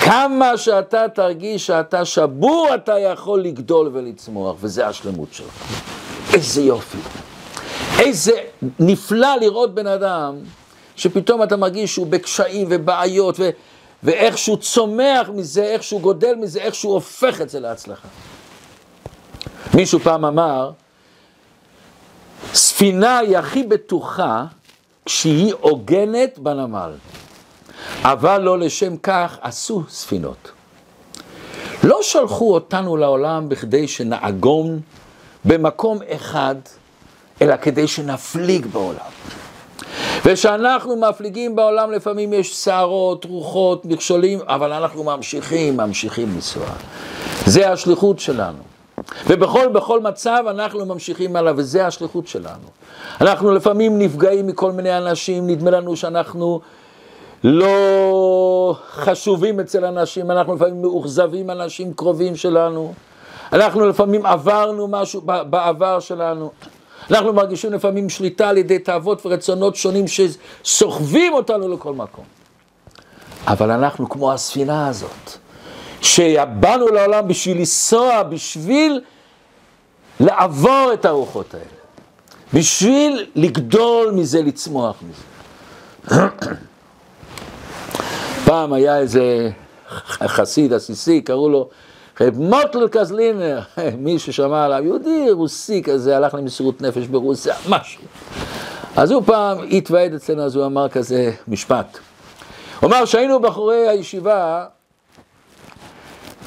כמה 0.00 0.56
שאתה 0.56 1.08
תרגיש 1.08 1.66
שאתה 1.66 2.04
שבור, 2.04 2.68
אתה 2.74 2.98
יכול 2.98 3.40
לגדול 3.40 3.90
ולצמוח, 3.92 4.56
וזה 4.60 4.86
השלמות 4.86 5.28
שלך. 5.32 5.82
איזה 6.34 6.62
יופי. 6.62 6.98
איזה 7.98 8.32
נפלא 8.80 9.36
לראות 9.40 9.74
בן 9.74 9.86
אדם 9.86 10.34
שפתאום 10.96 11.42
אתה 11.42 11.56
מרגיש 11.56 11.94
שהוא 11.94 12.06
בקשיים 12.06 12.66
ובעיות, 12.70 13.40
ו... 13.40 13.50
ואיך 14.02 14.38
שהוא 14.38 14.56
צומח 14.56 15.28
מזה, 15.34 15.64
איך 15.64 15.82
שהוא 15.82 16.00
גודל 16.00 16.34
מזה, 16.34 16.60
איך 16.60 16.74
שהוא 16.74 16.94
הופך 16.94 17.40
את 17.40 17.50
זה 17.50 17.60
להצלחה. 17.60 18.08
מישהו 19.74 20.00
פעם 20.00 20.24
אמר, 20.24 20.70
ספינה 22.54 23.18
היא 23.18 23.38
הכי 23.38 23.62
בטוחה 23.62 24.44
כשהיא 25.04 25.54
עוגנת 25.60 26.38
בנמל, 26.38 26.92
אבל 28.02 28.40
לא 28.40 28.58
לשם 28.58 28.96
כך 28.96 29.38
עשו 29.40 29.82
ספינות. 29.88 30.50
לא 31.84 31.98
שלחו 32.02 32.54
אותנו 32.54 32.96
לעולם 32.96 33.48
בכדי 33.48 33.88
שנעגון 33.88 34.80
במקום 35.44 35.98
אחד, 36.14 36.54
אלא 37.42 37.56
כדי 37.56 37.88
שנפליג 37.88 38.66
בעולם. 38.66 39.10
וכשאנחנו 40.24 40.96
מפליגים 40.96 41.56
בעולם 41.56 41.90
לפעמים 41.90 42.32
יש 42.32 42.56
סערות, 42.56 43.24
רוחות, 43.24 43.84
מכשולים, 43.84 44.38
אבל 44.46 44.72
אנחנו 44.72 45.04
ממשיכים, 45.04 45.76
ממשיכים 45.76 46.28
לנסוע. 46.34 46.66
זה 47.46 47.72
השליחות 47.72 48.18
שלנו. 48.18 48.58
ובכל 49.26 49.68
בכל 49.68 50.00
מצב 50.00 50.44
אנחנו 50.50 50.86
ממשיכים 50.86 51.36
הלאה, 51.36 51.52
וזה 51.56 51.86
השליחות 51.86 52.26
שלנו. 52.26 52.68
אנחנו 53.20 53.50
לפעמים 53.50 53.98
נפגעים 53.98 54.46
מכל 54.46 54.72
מיני 54.72 54.98
אנשים, 54.98 55.46
נדמה 55.46 55.70
לנו 55.70 55.96
שאנחנו 55.96 56.60
לא 57.44 58.76
חשובים 58.90 59.60
אצל 59.60 59.84
אנשים, 59.84 60.30
אנחנו 60.30 60.54
לפעמים 60.54 60.82
מאוכזבים 60.82 61.50
אנשים 61.50 61.94
קרובים 61.94 62.36
שלנו, 62.36 62.92
אנחנו 63.52 63.86
לפעמים 63.86 64.26
עברנו 64.26 64.88
משהו 64.88 65.20
בעבר 65.20 66.00
שלנו. 66.00 66.50
אנחנו 67.10 67.32
מרגישים 67.32 67.72
לפעמים 67.72 68.08
שליטה 68.08 68.48
על 68.48 68.58
ידי 68.58 68.78
תאוות 68.78 69.26
ורצונות 69.26 69.76
שונים 69.76 70.04
שסוחבים 70.08 71.32
אותנו 71.32 71.74
לכל 71.74 71.92
מקום. 71.92 72.24
אבל 73.46 73.70
אנחנו 73.70 74.08
כמו 74.08 74.32
הספינה 74.32 74.88
הזאת, 74.88 75.30
שבאנו 76.00 76.88
לעולם 76.88 77.28
בשביל 77.28 77.58
לנסוע, 77.58 78.22
בשביל 78.22 79.00
לעבור 80.20 80.90
את 80.94 81.04
הרוחות 81.04 81.54
האלה, 81.54 81.64
בשביל 82.54 83.26
לגדול 83.34 84.10
מזה, 84.10 84.42
לצמוח 84.42 84.96
מזה. 85.02 85.22
פעם 88.46 88.72
היה 88.72 88.98
איזה 88.98 89.50
חסיד 90.26 90.72
עסיסי, 90.72 91.20
קראו 91.20 91.48
לו 91.48 91.68
רב 92.20 92.38
מוטל 92.38 92.88
קזלינר, 92.88 93.60
מי 93.98 94.18
ששמע 94.18 94.64
עליו, 94.64 94.84
יהודי 94.84 95.30
רוסי 95.30 95.82
כזה, 95.82 96.16
הלך 96.16 96.34
למסירות 96.34 96.82
נפש 96.82 97.06
ברוסיה, 97.06 97.54
משהו. 97.68 98.02
אז 98.96 99.10
הוא 99.10 99.22
פעם 99.26 99.58
התוועד 99.70 100.14
אצלנו, 100.14 100.42
אז 100.42 100.56
הוא 100.56 100.66
אמר 100.66 100.88
כזה 100.88 101.32
משפט. 101.48 101.98
הוא 102.80 102.88
אמר 102.88 103.04
שהיינו 103.04 103.40
בחורי 103.40 103.88
הישיבה, 103.88 104.64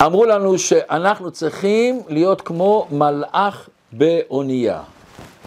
אמרו 0.02 0.26
לנו 0.26 0.58
שאנחנו 0.58 1.32
צריכים 1.32 2.02
להיות 2.08 2.42
כמו 2.42 2.88
מלאך 2.92 3.70
באונייה. 3.92 4.82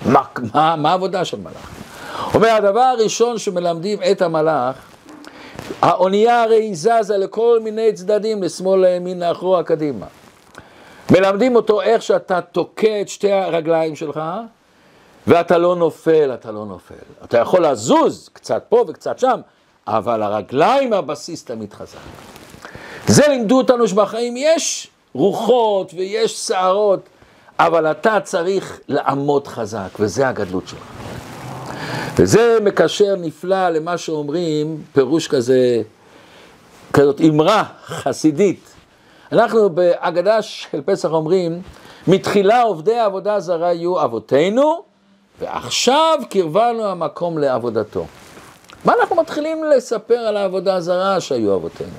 מה, 0.06 0.22
מה, 0.54 0.76
מה 0.76 0.90
העבודה 0.90 1.24
של 1.24 1.40
מלאך? 1.40 1.70
הוא 2.24 2.34
אומר, 2.34 2.48
הדבר 2.48 2.80
הראשון 2.80 3.38
שמלמדים 3.38 3.98
את 4.10 4.22
המלאך, 4.22 4.74
האונייה 5.82 6.42
הרי 6.42 6.74
זזה 6.74 7.16
לכל 7.18 7.60
מיני 7.62 7.92
צדדים, 7.92 8.42
לשמאל, 8.42 8.80
לימין, 8.80 9.20
לאחורה, 9.20 9.62
קדימה. 9.62 10.06
מלמדים 11.10 11.56
אותו 11.56 11.82
איך 11.82 12.02
שאתה 12.02 12.40
תוקע 12.40 13.00
את 13.00 13.08
שתי 13.08 13.32
הרגליים 13.32 13.96
שלך, 13.96 14.20
ואתה 15.26 15.58
לא 15.58 15.76
נופל, 15.76 16.30
אתה 16.34 16.50
לא 16.50 16.66
נופל. 16.66 16.94
אתה 17.24 17.38
יכול 17.38 17.66
לזוז 17.66 18.30
קצת 18.32 18.62
פה 18.68 18.84
וקצת 18.88 19.18
שם, 19.18 19.40
אבל 19.86 20.22
הרגליים 20.22 20.92
הבסיס 20.92 21.44
תמיד 21.44 21.72
חזק. 21.72 21.98
זה 23.06 23.28
לימדו 23.28 23.58
אותנו 23.58 23.88
שבחיים 23.88 24.34
יש 24.36 24.88
רוחות 25.14 25.94
ויש 25.94 26.46
שערות, 26.46 27.00
אבל 27.58 27.90
אתה 27.90 28.20
צריך 28.20 28.80
לעמוד 28.88 29.48
חזק, 29.48 29.88
וזה 30.00 30.28
הגדלות 30.28 30.68
שלך. 30.68 31.01
וזה 32.16 32.58
מקשר 32.64 33.14
נפלא 33.18 33.68
למה 33.68 33.98
שאומרים, 33.98 34.82
פירוש 34.92 35.28
כזה, 35.28 35.82
כזאת 36.92 37.20
אמרה 37.20 37.64
חסידית. 37.84 38.74
אנחנו 39.32 39.70
בהגדה 39.70 40.42
של 40.42 40.80
פסח 40.84 41.08
אומרים, 41.08 41.62
מתחילה 42.06 42.62
עובדי 42.62 42.98
עבודה 42.98 43.40
זרה 43.40 43.72
יהיו 43.72 44.04
אבותינו, 44.04 44.82
ועכשיו 45.40 46.18
קרבנו 46.30 46.84
המקום 46.84 47.38
לעבודתו. 47.38 48.06
מה 48.84 48.92
אנחנו 49.00 49.16
מתחילים 49.16 49.64
לספר 49.64 50.18
על 50.18 50.36
העבודה 50.36 50.74
הזרה 50.74 51.20
שהיו 51.20 51.54
אבותינו? 51.54 51.90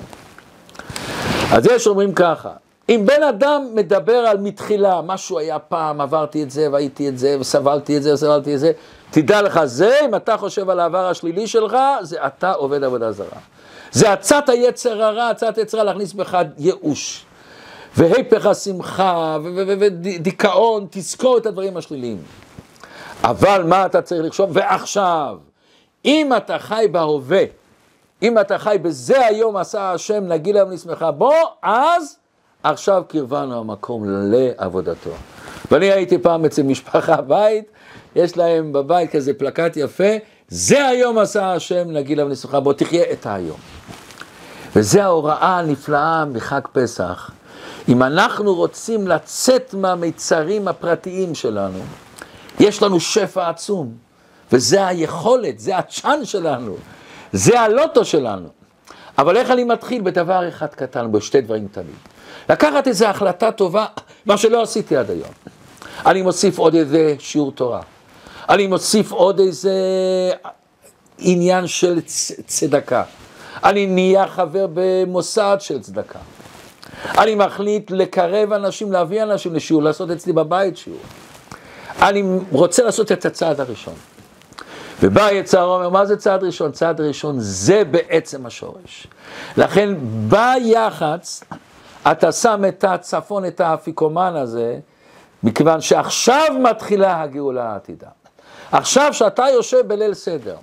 אז 1.52 1.66
יש 1.66 1.86
אומרים 1.86 2.14
ככה, 2.14 2.50
אם 2.88 3.02
בן 3.06 3.22
אדם 3.22 3.66
מדבר 3.74 4.16
על 4.16 4.38
מתחילה, 4.38 5.00
משהו 5.02 5.38
היה 5.38 5.58
פעם, 5.58 6.00
עברתי 6.00 6.42
את 6.42 6.50
זה 6.50 6.68
והייתי 6.72 7.08
את 7.08 7.18
זה 7.18 7.36
וסבלתי 7.40 7.96
את 7.96 8.02
זה 8.02 8.14
וסבלתי 8.14 8.54
את 8.54 8.60
זה, 8.60 8.72
תדע 9.10 9.42
לך, 9.42 9.64
זה, 9.64 9.98
אם 10.04 10.14
אתה 10.14 10.36
חושב 10.36 10.70
על 10.70 10.80
העבר 10.80 11.06
השלילי 11.06 11.46
שלך, 11.46 11.76
זה 12.02 12.26
אתה 12.26 12.52
עובד 12.52 12.84
עבודה 12.84 13.12
זרה. 13.12 13.38
זה 13.92 14.12
עצת 14.12 14.48
היצר 14.48 15.02
הרע, 15.02 15.30
עצת 15.30 15.58
היצר 15.58 15.78
הרע 15.78 15.84
להכניס 15.84 16.12
בך 16.12 16.38
ייאוש. 16.58 17.24
והיפך 17.96 18.46
השמחה, 18.46 19.38
ודיכאון, 19.66 20.86
תזכור 20.90 21.38
את 21.38 21.46
הדברים 21.46 21.76
השליליים. 21.76 22.18
אבל 23.22 23.62
מה 23.62 23.86
אתה 23.86 24.02
צריך 24.02 24.24
לחשוב? 24.24 24.50
ועכשיו, 24.52 25.36
אם 26.04 26.32
אתה 26.36 26.58
חי 26.58 26.86
בהווה, 26.92 27.42
אם 28.22 28.38
אתה 28.38 28.58
חי 28.58 28.76
בזה 28.82 29.26
היום 29.26 29.56
עשה 29.56 29.92
השם, 29.92 30.24
נגיד 30.28 30.54
להם 30.54 30.70
נשמחה 30.70 31.10
בו, 31.10 31.32
אז 31.62 32.18
עכשיו 32.64 33.02
קרבנו 33.08 33.60
המקום 33.60 34.04
לעבודתו. 34.06 35.10
ואני 35.70 35.92
הייתי 35.92 36.18
פעם 36.18 36.44
אצל 36.44 36.62
משפחה 36.62 37.20
בית, 37.20 37.64
יש 38.16 38.36
להם 38.36 38.72
בבית 38.72 39.10
כזה 39.10 39.34
פלקט 39.34 39.76
יפה, 39.76 40.12
זה 40.48 40.86
היום 40.86 41.18
עשה 41.18 41.52
השם, 41.52 41.90
נגיד 41.90 42.18
להם 42.18 42.28
נשמחה 42.28 42.60
בו, 42.60 42.72
תחיה 42.72 43.12
את 43.12 43.26
היום. 43.26 43.56
וזה 44.76 45.04
ההוראה 45.04 45.58
הנפלאה 45.58 46.24
מחג 46.24 46.60
פסח. 46.72 47.30
אם 47.88 48.02
אנחנו 48.02 48.54
רוצים 48.54 49.08
לצאת 49.08 49.74
מהמיצרים 49.74 50.68
הפרטיים 50.68 51.34
שלנו, 51.34 51.78
יש 52.60 52.82
לנו 52.82 53.00
שפע 53.00 53.48
עצום, 53.48 53.92
וזה 54.52 54.86
היכולת, 54.86 55.58
זה 55.58 55.76
הצ'אן 55.76 56.24
שלנו, 56.24 56.76
זה 57.32 57.60
הלוטו 57.60 58.04
שלנו. 58.04 58.48
אבל 59.18 59.36
איך 59.36 59.50
אני 59.50 59.64
מתחיל? 59.64 60.02
בדבר 60.02 60.48
אחד 60.48 60.66
קטן, 60.66 61.12
בשתי 61.12 61.40
דברים 61.40 61.68
קטנים. 61.68 62.13
לקחת 62.48 62.88
איזו 62.88 63.06
החלטה 63.06 63.52
טובה, 63.52 63.86
מה 64.26 64.36
שלא 64.36 64.62
עשיתי 64.62 64.96
עד 64.96 65.10
היום. 65.10 65.30
אני 66.06 66.22
מוסיף 66.22 66.58
עוד 66.58 66.74
איזה 66.74 67.14
שיעור 67.18 67.52
תורה. 67.52 67.80
אני 68.48 68.66
מוסיף 68.66 69.12
עוד 69.12 69.40
איזה 69.40 69.72
עניין 71.18 71.66
של 71.66 72.00
צדקה. 72.46 73.02
אני 73.64 73.86
נהיה 73.86 74.28
חבר 74.28 74.66
במוסד 74.74 75.56
של 75.60 75.80
צדקה. 75.80 76.18
אני 77.18 77.34
מחליט 77.34 77.90
לקרב 77.90 78.52
אנשים, 78.52 78.92
להביא 78.92 79.22
אנשים 79.22 79.54
לשיעור, 79.54 79.82
לעשות 79.82 80.10
אצלי 80.10 80.32
בבית 80.32 80.76
שיעור. 80.76 81.00
אני 82.02 82.22
רוצה 82.52 82.82
לעשות 82.82 83.12
את 83.12 83.24
הצעד 83.26 83.60
הראשון. 83.60 83.94
ובא 85.02 85.30
יצר 85.30 85.64
אומר, 85.64 85.88
מה 85.88 86.06
זה 86.06 86.16
צעד 86.16 86.44
ראשון? 86.44 86.72
צעד 86.72 87.00
ראשון 87.00 87.36
זה 87.38 87.84
בעצם 87.84 88.46
השורש. 88.46 89.06
לכן 89.56 89.94
ביח"צ 90.28 91.44
אתה 92.10 92.32
שם 92.32 92.62
את 92.68 92.84
הצפון, 92.84 93.44
את 93.44 93.60
האפיקומן 93.60 94.36
הזה, 94.36 94.78
מכיוון 95.42 95.80
שעכשיו 95.80 96.46
מתחילה 96.60 97.22
הגאולה 97.22 97.72
העתידה. 97.72 98.08
עכשיו 98.72 99.12
שאתה 99.12 99.44
יושב 99.52 99.86
בליל 99.86 100.14
סדר, 100.14 100.56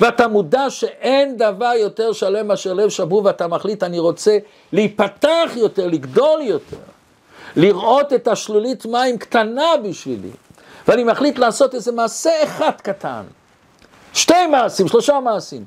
ואתה 0.00 0.28
מודע 0.28 0.70
שאין 0.70 1.36
דבר 1.36 1.72
יותר 1.78 2.12
שלם 2.12 2.48
מאשר 2.48 2.72
לב 2.72 2.88
שבור, 2.88 3.24
ואתה 3.24 3.48
מחליט, 3.48 3.82
אני 3.82 3.98
רוצה 3.98 4.38
להיפתח 4.72 5.50
יותר, 5.54 5.86
לגדול 5.86 6.40
יותר, 6.42 6.76
לראות 7.56 8.12
את 8.12 8.28
השלולית 8.28 8.86
מים 8.86 9.18
קטנה 9.18 9.76
בשבילי, 9.84 10.30
ואני 10.88 11.04
מחליט 11.04 11.38
לעשות 11.38 11.74
איזה 11.74 11.92
מעשה 11.92 12.30
אחד 12.44 12.72
קטן. 12.82 13.22
שתי 14.14 14.46
מעשים, 14.46 14.88
שלושה 14.88 15.20
מעשים. 15.20 15.64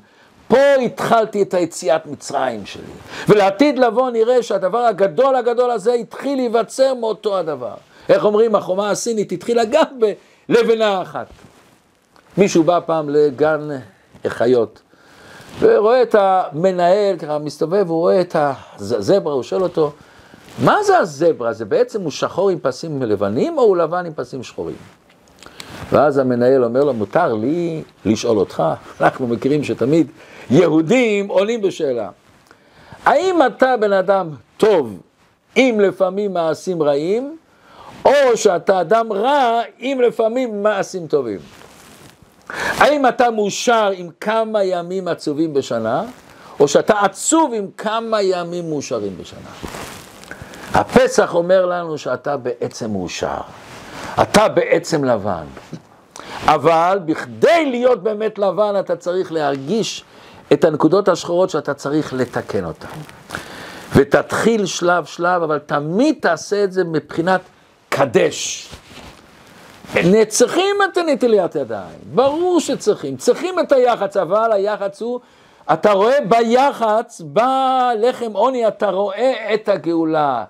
פה 0.48 0.74
התחלתי 0.84 1.42
את 1.42 1.54
היציאת 1.54 2.06
מצרים 2.06 2.66
שלי. 2.66 2.82
ולעתיד 3.28 3.78
לבוא 3.78 4.10
נראה 4.10 4.42
שהדבר 4.42 4.78
הגדול 4.78 5.36
הגדול 5.36 5.70
הזה 5.70 5.92
התחיל 5.92 6.36
להיווצר 6.36 6.94
מאותו 6.94 7.38
הדבר. 7.38 7.74
איך 8.08 8.24
אומרים, 8.24 8.54
החומה 8.54 8.90
הסינית 8.90 9.32
התחילה 9.32 9.64
גם 9.64 9.84
בלבנה 10.48 11.02
אחת. 11.02 11.26
מישהו 12.38 12.64
בא 12.64 12.80
פעם 12.86 13.08
לגן 13.08 13.68
חיות, 14.26 14.80
ורואה 15.60 16.02
את 16.02 16.14
המנהל, 16.18 17.16
ככה 17.16 17.38
מסתובב, 17.38 17.88
הוא 17.88 17.98
רואה 17.98 18.20
את 18.20 18.36
הזברה, 18.78 19.32
הוא 19.32 19.42
שואל 19.42 19.62
אותו, 19.62 19.92
מה 20.64 20.82
זה 20.82 20.98
הזברה? 20.98 21.52
זה 21.52 21.64
בעצם 21.64 22.02
הוא 22.02 22.10
שחור 22.10 22.50
עם 22.50 22.58
פסים 22.62 23.02
לבנים 23.02 23.58
או 23.58 23.62
הוא 23.62 23.76
לבן 23.76 24.06
עם 24.06 24.12
פסים 24.14 24.42
שחורים? 24.42 24.76
ואז 25.92 26.18
המנהל 26.18 26.64
אומר 26.64 26.84
לו, 26.84 26.94
מותר 26.94 27.32
לי 27.32 27.82
לשאול 28.04 28.38
אותך, 28.38 28.62
אנחנו 29.00 29.26
מכירים 29.26 29.64
שתמיד 29.64 30.06
יהודים 30.50 31.28
עולים 31.28 31.62
בשאלה. 31.62 32.08
האם 33.04 33.38
אתה 33.46 33.76
בן 33.76 33.92
אדם 33.92 34.28
טוב 34.56 35.00
עם 35.54 35.80
לפעמים 35.80 36.34
מעשים 36.34 36.82
רעים, 36.82 37.36
או 38.04 38.36
שאתה 38.36 38.80
אדם 38.80 39.12
רע 39.12 39.60
עם 39.78 40.00
לפעמים 40.00 40.62
מעשים 40.62 41.06
טובים? 41.06 41.38
האם 42.50 43.06
אתה 43.06 43.30
מאושר 43.30 43.90
עם 43.94 44.08
כמה 44.20 44.64
ימים 44.64 45.08
עצובים 45.08 45.54
בשנה, 45.54 46.04
או 46.60 46.68
שאתה 46.68 47.00
עצוב 47.00 47.52
עם 47.54 47.66
כמה 47.76 48.22
ימים 48.22 48.70
מאושרים 48.70 49.18
בשנה? 49.18 49.50
הפסח 50.74 51.34
אומר 51.34 51.66
לנו 51.66 51.98
שאתה 51.98 52.36
בעצם 52.36 52.90
מאושר, 52.90 53.40
אתה 54.22 54.48
בעצם 54.48 55.04
לבן. 55.04 55.44
אבל 56.46 56.98
בכדי 57.04 57.66
להיות 57.70 58.02
באמת 58.02 58.38
לבן 58.38 58.74
אתה 58.80 58.96
צריך 58.96 59.32
להרגיש 59.32 60.04
את 60.52 60.64
הנקודות 60.64 61.08
השחורות 61.08 61.50
שאתה 61.50 61.74
צריך 61.74 62.12
לתקן 62.12 62.64
אותן. 62.64 62.86
ותתחיל 63.94 64.66
שלב 64.66 65.04
שלב, 65.04 65.42
אבל 65.42 65.58
תמיד 65.58 66.16
תעשה 66.20 66.64
את 66.64 66.72
זה 66.72 66.84
מבחינת 66.84 67.40
קדש. 67.88 68.68
צריכים 70.28 70.76
את 70.92 70.96
הנטילת 70.96 71.54
ידיים, 71.54 71.98
ברור 72.14 72.60
שצריכים, 72.60 73.16
צריכים 73.16 73.60
את 73.60 73.72
היח"צ, 73.72 74.16
אבל 74.16 74.52
היח"צ 74.52 75.00
הוא, 75.00 75.20
אתה 75.72 75.92
רואה 75.92 76.18
ביח"צ, 76.28 77.20
בלחם 77.20 78.32
עוני, 78.32 78.68
אתה 78.68 78.90
רואה 78.90 79.54
את 79.54 79.68
הגאולה, 79.68 80.44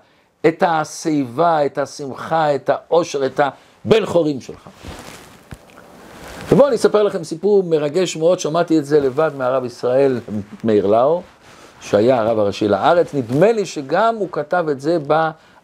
את 0.47 0.63
השיבה, 0.67 1.65
את 1.65 1.77
השמחה, 1.77 2.55
את 2.55 2.69
העושר, 2.69 3.25
את 3.25 3.39
הבן 3.85 4.05
חורים 4.05 4.41
שלך. 4.41 4.69
ובואו 6.51 6.67
אני 6.67 6.75
אספר 6.75 7.03
לכם 7.03 7.23
סיפור 7.23 7.63
מרגש 7.63 8.17
מאוד, 8.17 8.39
שמעתי 8.39 8.79
את 8.79 8.85
זה 8.85 8.99
לבד 8.99 9.31
מהרב 9.37 9.65
ישראל 9.65 10.19
מאיר 10.63 10.87
לאו, 10.87 11.21
שהיה 11.81 12.19
הרב 12.19 12.39
הראשי 12.39 12.67
לארץ, 12.67 13.13
נדמה 13.13 13.51
לי 13.51 13.65
שגם 13.65 14.15
הוא 14.15 14.27
כתב 14.31 14.65
את 14.71 14.81
זה 14.81 14.97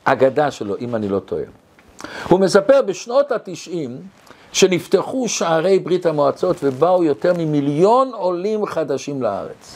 בהגדה 0.05 0.51
שלו, 0.51 0.75
אם 0.79 0.95
אני 0.95 1.07
לא 1.07 1.19
טועה. 1.19 1.43
הוא 2.29 2.39
מספר 2.39 2.81
בשנות 2.81 3.31
התשעים 3.31 3.97
שנפתחו 4.53 5.27
שערי 5.27 5.79
ברית 5.79 6.05
המועצות 6.05 6.55
ובאו 6.63 7.03
יותר 7.03 7.33
ממיליון 7.37 8.11
עולים 8.13 8.65
חדשים 8.65 9.21
לארץ. 9.21 9.75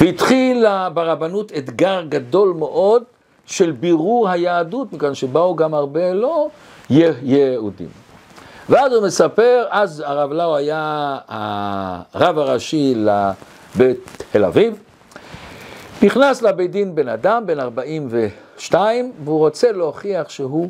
והתחיל 0.00 0.64
ברבנות 0.94 1.52
אתגר 1.58 2.02
גדול 2.08 2.54
מאוד 2.58 3.02
של 3.46 3.70
בירור 3.70 4.28
היהדות, 4.28 4.92
מכיוון 4.92 5.14
שבאו 5.14 5.56
גם 5.56 5.74
הרבה 5.74 6.12
לא 6.12 6.48
יהודים. 6.90 7.99
ואז 8.70 8.92
הוא 8.92 9.06
מספר, 9.06 9.64
אז 9.70 10.02
הרב 10.06 10.32
לאו 10.32 10.56
היה 10.56 11.18
הרב 11.28 12.38
הראשי 12.38 12.94
בתל 13.76 14.44
אביב, 14.44 14.74
נכנס 16.02 16.42
לבית 16.42 16.70
דין 16.70 16.94
בן 16.94 17.08
אדם, 17.08 17.46
בן 17.46 17.60
42, 17.60 19.12
והוא 19.24 19.38
רוצה 19.38 19.72
להוכיח 19.72 20.28
שהוא 20.28 20.68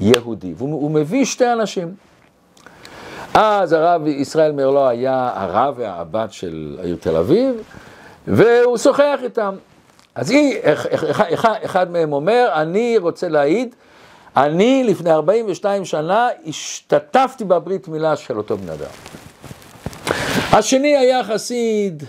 יהודי, 0.00 0.54
והוא 0.56 0.90
מביא 0.90 1.24
שתי 1.24 1.52
אנשים. 1.52 1.94
אז 3.34 3.72
הרב 3.72 4.06
ישראל 4.06 4.52
מרלו 4.52 4.88
היה 4.88 5.30
הרב 5.34 5.74
והבת 5.78 6.32
של 6.32 6.76
העיר 6.80 6.96
תל 7.00 7.16
אביב, 7.16 7.54
והוא 8.26 8.76
שוחח 8.76 9.18
איתם. 9.22 9.54
אז 10.14 10.30
היא, 10.30 10.58
אחד, 11.64 11.90
מהם 11.90 12.12
אומר, 12.12 12.48
אני 12.54 12.98
רוצה 12.98 13.28
להעיד 13.28 13.74
אני 14.36 14.84
לפני 14.84 15.10
42 15.10 15.84
שנה 15.84 16.28
השתתפתי 16.46 17.44
בברית 17.44 17.88
מילה 17.88 18.16
של 18.16 18.38
אותו 18.38 18.58
בן 18.58 18.68
אדם. 18.68 18.90
השני 20.52 20.96
היה 20.96 21.24
חסיד 21.24 22.02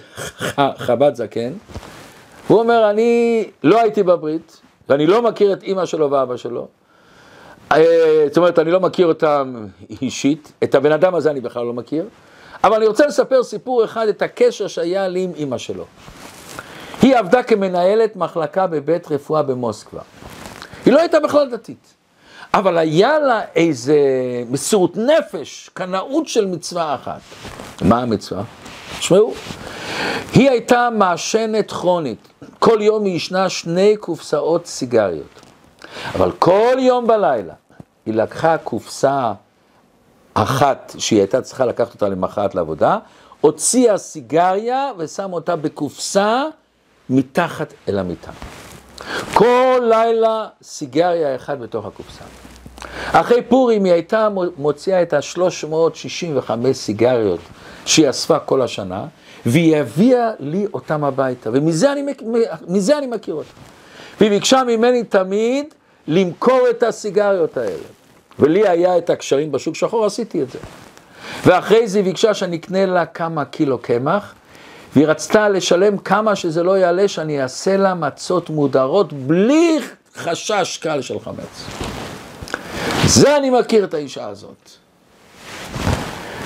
חב"ד 0.78 1.16
זקן, 1.16 1.54
הוא 2.48 2.60
אומר, 2.60 2.90
אני 2.90 3.44
לא 3.64 3.82
הייתי 3.82 4.04
בברית, 4.04 4.62
ואני 4.90 5.08
לא 5.08 5.22
מכיר 5.22 5.54
את 5.54 5.64
אימא 5.64 5.86
שלו 5.86 6.12
ואבא 6.12 6.38
שלו. 6.38 6.68
אה, 7.72 8.26
זאת 8.28 8.38
אומרת, 8.38 8.60
אני 8.60 8.72
לא 8.72 8.80
מכיר 8.80 9.08
אותם 9.08 9.68
אישית, 10.02 10.52
את 10.64 10.76
הבן 10.76 10.92
אדם 10.92 11.16
הזה 11.16 11.32
אני 11.32 11.42
בכלל 11.42 11.66
לא 11.66 11.74
מכיר, 11.74 12.06
אבל 12.64 12.76
אני 12.76 12.88
רוצה 12.88 13.08
לספר 13.08 13.44
סיפור 13.44 13.86
אחד, 13.86 14.08
את 14.08 14.22
הקשר 14.22 14.68
שהיה 14.68 15.08
לי 15.08 15.24
עם 15.24 15.32
אימא 15.36 15.58
שלו. 15.58 15.86
היא 17.02 17.18
עבדה 17.18 17.44
כמנהלת 17.44 18.16
מחלקה 18.16 18.68
בבית 18.68 19.12
רפואה 19.12 19.44
במוסקבה. 19.44 20.02
היא 20.86 20.94
לא 20.94 21.00
הייתה 21.00 21.20
בכלל 21.20 21.50
דתית. 21.50 22.03
אבל 22.54 22.78
היה 22.78 23.20
לה 23.20 23.42
איזה 23.56 23.98
מסירות 24.50 24.98
נפש, 24.98 25.70
קנאות 25.74 26.28
של 26.28 26.46
מצווה 26.46 26.96
אחת. 26.96 27.20
מה 27.82 28.02
המצווה? 28.02 28.44
תשמעו, 29.00 29.34
היא 30.34 30.50
הייתה 30.50 30.90
מעשנת 30.98 31.72
כרונית. 31.72 32.28
כל 32.60 32.78
יום 32.82 33.06
היא 33.06 33.16
ישנה 33.16 33.50
שני 33.50 33.98
קופסאות 33.98 34.66
סיגריות. 34.66 35.42
אבל 36.16 36.32
כל 36.32 36.76
יום 36.80 37.08
בלילה 37.08 37.54
היא 38.06 38.14
לקחה 38.14 38.58
קופסה 38.58 39.34
אחת 40.34 40.96
שהיא 40.98 41.20
הייתה 41.20 41.42
צריכה 41.42 41.66
לקחת 41.66 41.94
אותה 41.94 42.10
למחרת 42.10 42.56
לעבודה, 42.56 42.98
הוציאה 43.42 43.98
סיגריה 43.98 44.92
ושמה 44.98 45.34
אותה 45.34 45.56
בקופסה 45.56 46.44
מתחת 47.10 47.74
אל 47.90 48.00
המיטה. 48.00 48.32
כל 49.34 49.82
לילה 49.90 50.48
סיגריה 50.62 51.36
אחת 51.36 51.58
בתוך 51.58 51.86
הקופסה. 51.86 52.24
אחרי 53.12 53.42
פורים 53.42 53.84
היא 53.84 53.94
הייתה 53.94 54.28
מוציאה 54.58 55.02
את 55.02 55.14
ה-365 55.14 56.52
סיגריות 56.74 57.40
שהיא 57.86 58.10
אספה 58.10 58.40
כל 58.40 58.62
השנה, 58.62 59.06
והיא 59.46 59.78
הביאה 59.78 60.32
לי 60.40 60.66
אותם 60.74 61.04
הביתה, 61.04 61.50
ומזה 61.54 61.92
אני, 61.92 62.04
אני 62.98 63.08
מכיר 63.08 63.34
אותה. 63.36 63.50
והיא 64.20 64.30
ביקשה 64.30 64.64
ממני 64.64 65.04
תמיד 65.04 65.66
למכור 66.08 66.62
את 66.70 66.84
הסיגריות 66.84 67.58
האלה. 67.58 67.84
ולי 68.40 68.68
היה 68.68 68.98
את 68.98 69.10
הקשרים 69.10 69.52
בשוק 69.52 69.76
שחור, 69.76 70.06
עשיתי 70.06 70.42
את 70.42 70.52
זה. 70.52 70.60
ואחרי 71.46 71.88
זה 71.88 71.98
היא 71.98 72.06
ביקשה 72.06 72.34
שאני 72.34 72.56
אקנה 72.56 72.86
לה 72.86 73.06
כמה 73.06 73.46
קילו 73.46 73.78
קמח, 73.78 74.34
והיא 74.94 75.08
רצתה 75.08 75.50
לשלם 75.50 75.98
כמה 75.98 76.36
שזה 76.36 76.64
לא 76.64 76.78
יעלה, 76.78 77.08
שאני 77.08 77.42
אעשה 77.42 77.78
לה 77.78 77.94
מצות 77.94 78.50
מודרות 78.50 79.14
בלי 79.14 79.80
חשש 80.16 80.78
קל 80.78 81.02
של 81.02 81.20
חמץ. 81.20 81.66
זה 83.06 83.38
אני 83.38 83.50
מכיר 83.50 83.84
את 83.84 83.94
האישה 83.94 84.28
הזאת. 84.28 84.70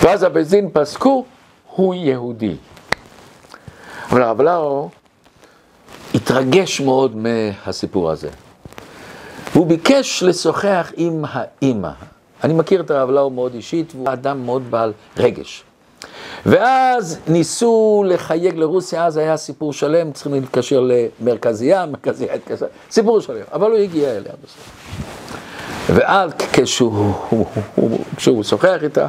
ואז 0.02 0.24
הבית 0.24 0.48
דין 0.48 0.70
פסקו, 0.74 1.26
הוא 1.76 1.96
יהודי. 1.96 2.56
אבל 4.12 4.22
הרב 4.22 4.42
לאו 4.42 4.90
התרגש 6.16 6.82
מאוד 6.82 7.16
מהסיפור 7.16 8.12
הזה. 8.12 8.30
הוא 9.54 9.68
ביקש 9.68 10.24
לשוחח 10.24 10.92
עם 10.98 11.26
האימא. 11.30 11.92
אני 12.44 12.54
מכיר 12.54 12.82
את 12.82 12.92
הרב 12.92 13.10
לאו 13.10 13.30
מאוד 13.30 13.54
אישית, 13.54 13.96
והוא 13.96 14.14
אדם 14.14 14.46
מאוד 14.46 14.72
בעל 14.72 14.94
רגש. 15.18 15.64
ואז 16.46 17.20
ניסו 17.28 18.04
לחייג 18.08 18.56
לרוסיה, 18.56 19.06
אז 19.06 19.18
היה 19.18 19.38
סיפור 19.38 19.74
שלם, 19.74 20.12
צריכים 20.12 20.34
להתקשר 20.34 20.88
למרכזייה, 21.20 21.86
מרכזייה 21.86 22.34
התקשר, 22.34 22.66
סיפור 22.92 23.20
שלם, 23.20 23.42
אבל 23.54 23.72
הוא 23.72 23.78
הגיע 23.80 24.10
אליה 24.10 24.34
בסוף. 24.44 24.72
ואז 25.90 26.32
כשהוא, 26.54 27.14
שוחח 28.44 28.78
איתה, 28.84 29.08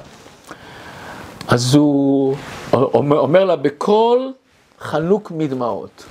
אז 1.49 1.75
הוא 1.75 2.35
אומר, 2.73 3.19
אומר 3.19 3.45
לה 3.45 3.57
בקול 3.57 4.33
חנוק 4.81 5.31
מדמעות. 5.31 6.05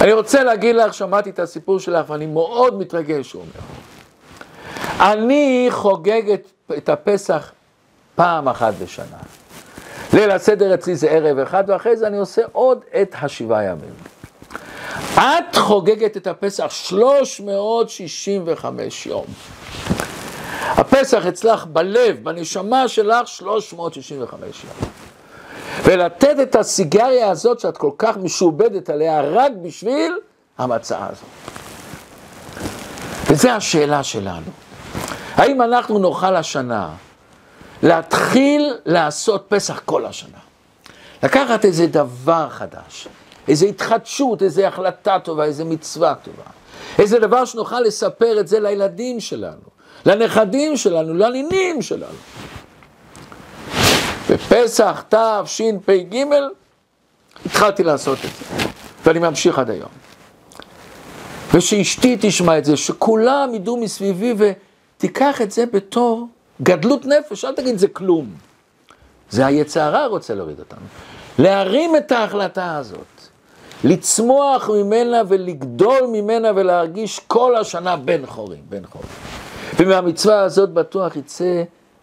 אני 0.00 0.12
רוצה 0.12 0.44
להגיד 0.44 0.76
לך, 0.76 0.94
שמעתי 0.94 1.30
את 1.30 1.38
הסיפור 1.38 1.80
שלך 1.80 2.10
ואני 2.10 2.26
מאוד 2.26 2.78
מתרגש, 2.78 3.32
הוא 3.32 3.42
אומר. 3.42 5.12
אני 5.12 5.66
חוגג 5.70 6.30
את, 6.30 6.52
את 6.76 6.88
הפסח 6.88 7.52
פעם 8.14 8.48
אחת 8.48 8.74
בשנה. 8.82 9.16
ליל 10.12 10.30
הסדר 10.30 10.74
אצלי 10.74 10.96
זה 10.96 11.10
ערב 11.10 11.38
אחד, 11.38 11.64
ואחרי 11.66 11.96
זה 11.96 12.06
אני 12.06 12.16
עושה 12.16 12.42
עוד 12.52 12.84
את 13.02 13.14
השבעה 13.22 13.64
ימים. 13.64 13.94
את 15.14 15.56
חוגגת 15.56 16.16
את 16.16 16.26
הפסח 16.26 16.70
365 16.70 19.06
יום. 19.06 19.24
הפסח 20.60 21.26
אצלך 21.26 21.66
בלב, 21.66 22.16
בנשמה 22.22 22.88
שלך, 22.88 23.28
365 23.28 24.64
יום. 24.64 24.74
ולתת 25.84 26.36
את 26.42 26.56
הסיגריה 26.56 27.30
הזאת 27.30 27.60
שאת 27.60 27.76
כל 27.76 27.90
כך 27.98 28.16
משועבדת 28.16 28.90
עליה 28.90 29.20
רק 29.20 29.52
בשביל 29.62 30.12
המצעה 30.58 31.06
הזאת. 31.06 31.24
וזו 33.30 33.48
השאלה 33.48 34.02
שלנו. 34.02 34.50
האם 35.34 35.62
אנחנו 35.62 35.98
נוכל 35.98 36.36
השנה 36.36 36.90
להתחיל 37.84 38.74
לעשות 38.86 39.44
פסח 39.48 39.80
כל 39.84 40.06
השנה? 40.06 40.38
לקחת 41.22 41.64
איזה 41.64 41.86
דבר 41.86 42.48
חדש, 42.50 43.08
איזה 43.48 43.66
התחדשות, 43.66 44.42
איזה 44.42 44.68
החלטה 44.68 45.18
טובה, 45.18 45.44
איזה 45.44 45.64
מצווה 45.64 46.14
טובה, 46.14 46.50
איזה 46.98 47.18
דבר 47.18 47.44
שנוכל 47.44 47.80
לספר 47.80 48.40
את 48.40 48.48
זה 48.48 48.60
לילדים 48.60 49.20
שלנו, 49.20 49.62
לנכדים 50.06 50.76
שלנו, 50.76 51.14
לנינים 51.14 51.82
שלנו. 51.82 52.18
בפסח 54.30 55.04
תשפ"ג 55.08 56.24
התחלתי 57.46 57.82
לעשות 57.82 58.18
את 58.18 58.30
זה, 58.30 58.64
ואני 59.04 59.18
ממשיך 59.18 59.58
עד 59.58 59.70
היום. 59.70 59.90
ושאשתי 61.54 62.16
תשמע 62.20 62.58
את 62.58 62.64
זה, 62.64 62.76
שכולם 62.76 63.54
ידעו 63.54 63.76
מסביבי 63.76 64.34
ותיקח 64.38 65.42
את 65.42 65.50
זה 65.50 65.64
בתור 65.72 66.28
גדלות 66.62 67.06
נפש, 67.06 67.44
אל 67.44 67.52
תגיד 67.52 67.78
זה 67.78 67.88
כלום. 67.88 68.26
זה 69.30 69.46
היצרה 69.46 70.06
רוצה 70.06 70.34
להוריד 70.34 70.58
אותנו. 70.58 70.86
להרים 71.38 71.96
את 71.96 72.12
ההחלטה 72.12 72.76
הזאת, 72.76 73.20
לצמוח 73.84 74.70
ממנה 74.70 75.22
ולגדול 75.28 76.06
ממנה 76.12 76.50
ולהרגיש 76.56 77.20
כל 77.26 77.56
השנה 77.56 77.96
בן 77.96 78.26
חורים, 78.26 78.60
בן 78.68 78.86
חורים. 78.86 79.08
ומהמצווה 79.76 80.40
הזאת 80.42 80.70
בטוח 80.70 81.16
יצא 81.16 81.62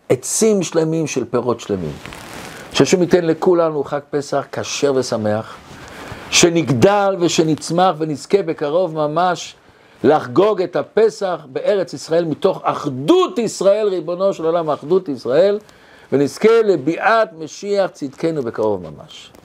עצים 0.09 0.63
שלמים 0.63 1.07
של 1.07 1.25
פירות 1.25 1.59
שלמים. 1.59 1.93
שהשם 2.73 3.01
ייתן 3.01 3.25
לכולנו 3.25 3.83
חג 3.83 3.99
פסח 4.09 4.45
כשר 4.51 4.93
ושמח, 4.95 5.55
שנגדל 6.29 7.15
ושנצמח 7.19 7.95
ונזכה 7.97 8.41
בקרוב 8.41 8.95
ממש 8.95 9.55
לחגוג 10.03 10.61
את 10.61 10.75
הפסח 10.75 11.45
בארץ 11.51 11.93
ישראל 11.93 12.25
מתוך 12.25 12.61
אחדות 12.63 13.39
ישראל, 13.39 13.87
ריבונו 13.87 14.33
של 14.33 14.45
עולם, 14.45 14.69
אחדות 14.69 15.09
ישראל, 15.09 15.59
ונזכה 16.11 16.61
לביאת 16.61 17.29
משיח 17.33 17.91
צדקנו 17.91 18.43
בקרוב 18.43 18.81
ממש. 18.81 19.31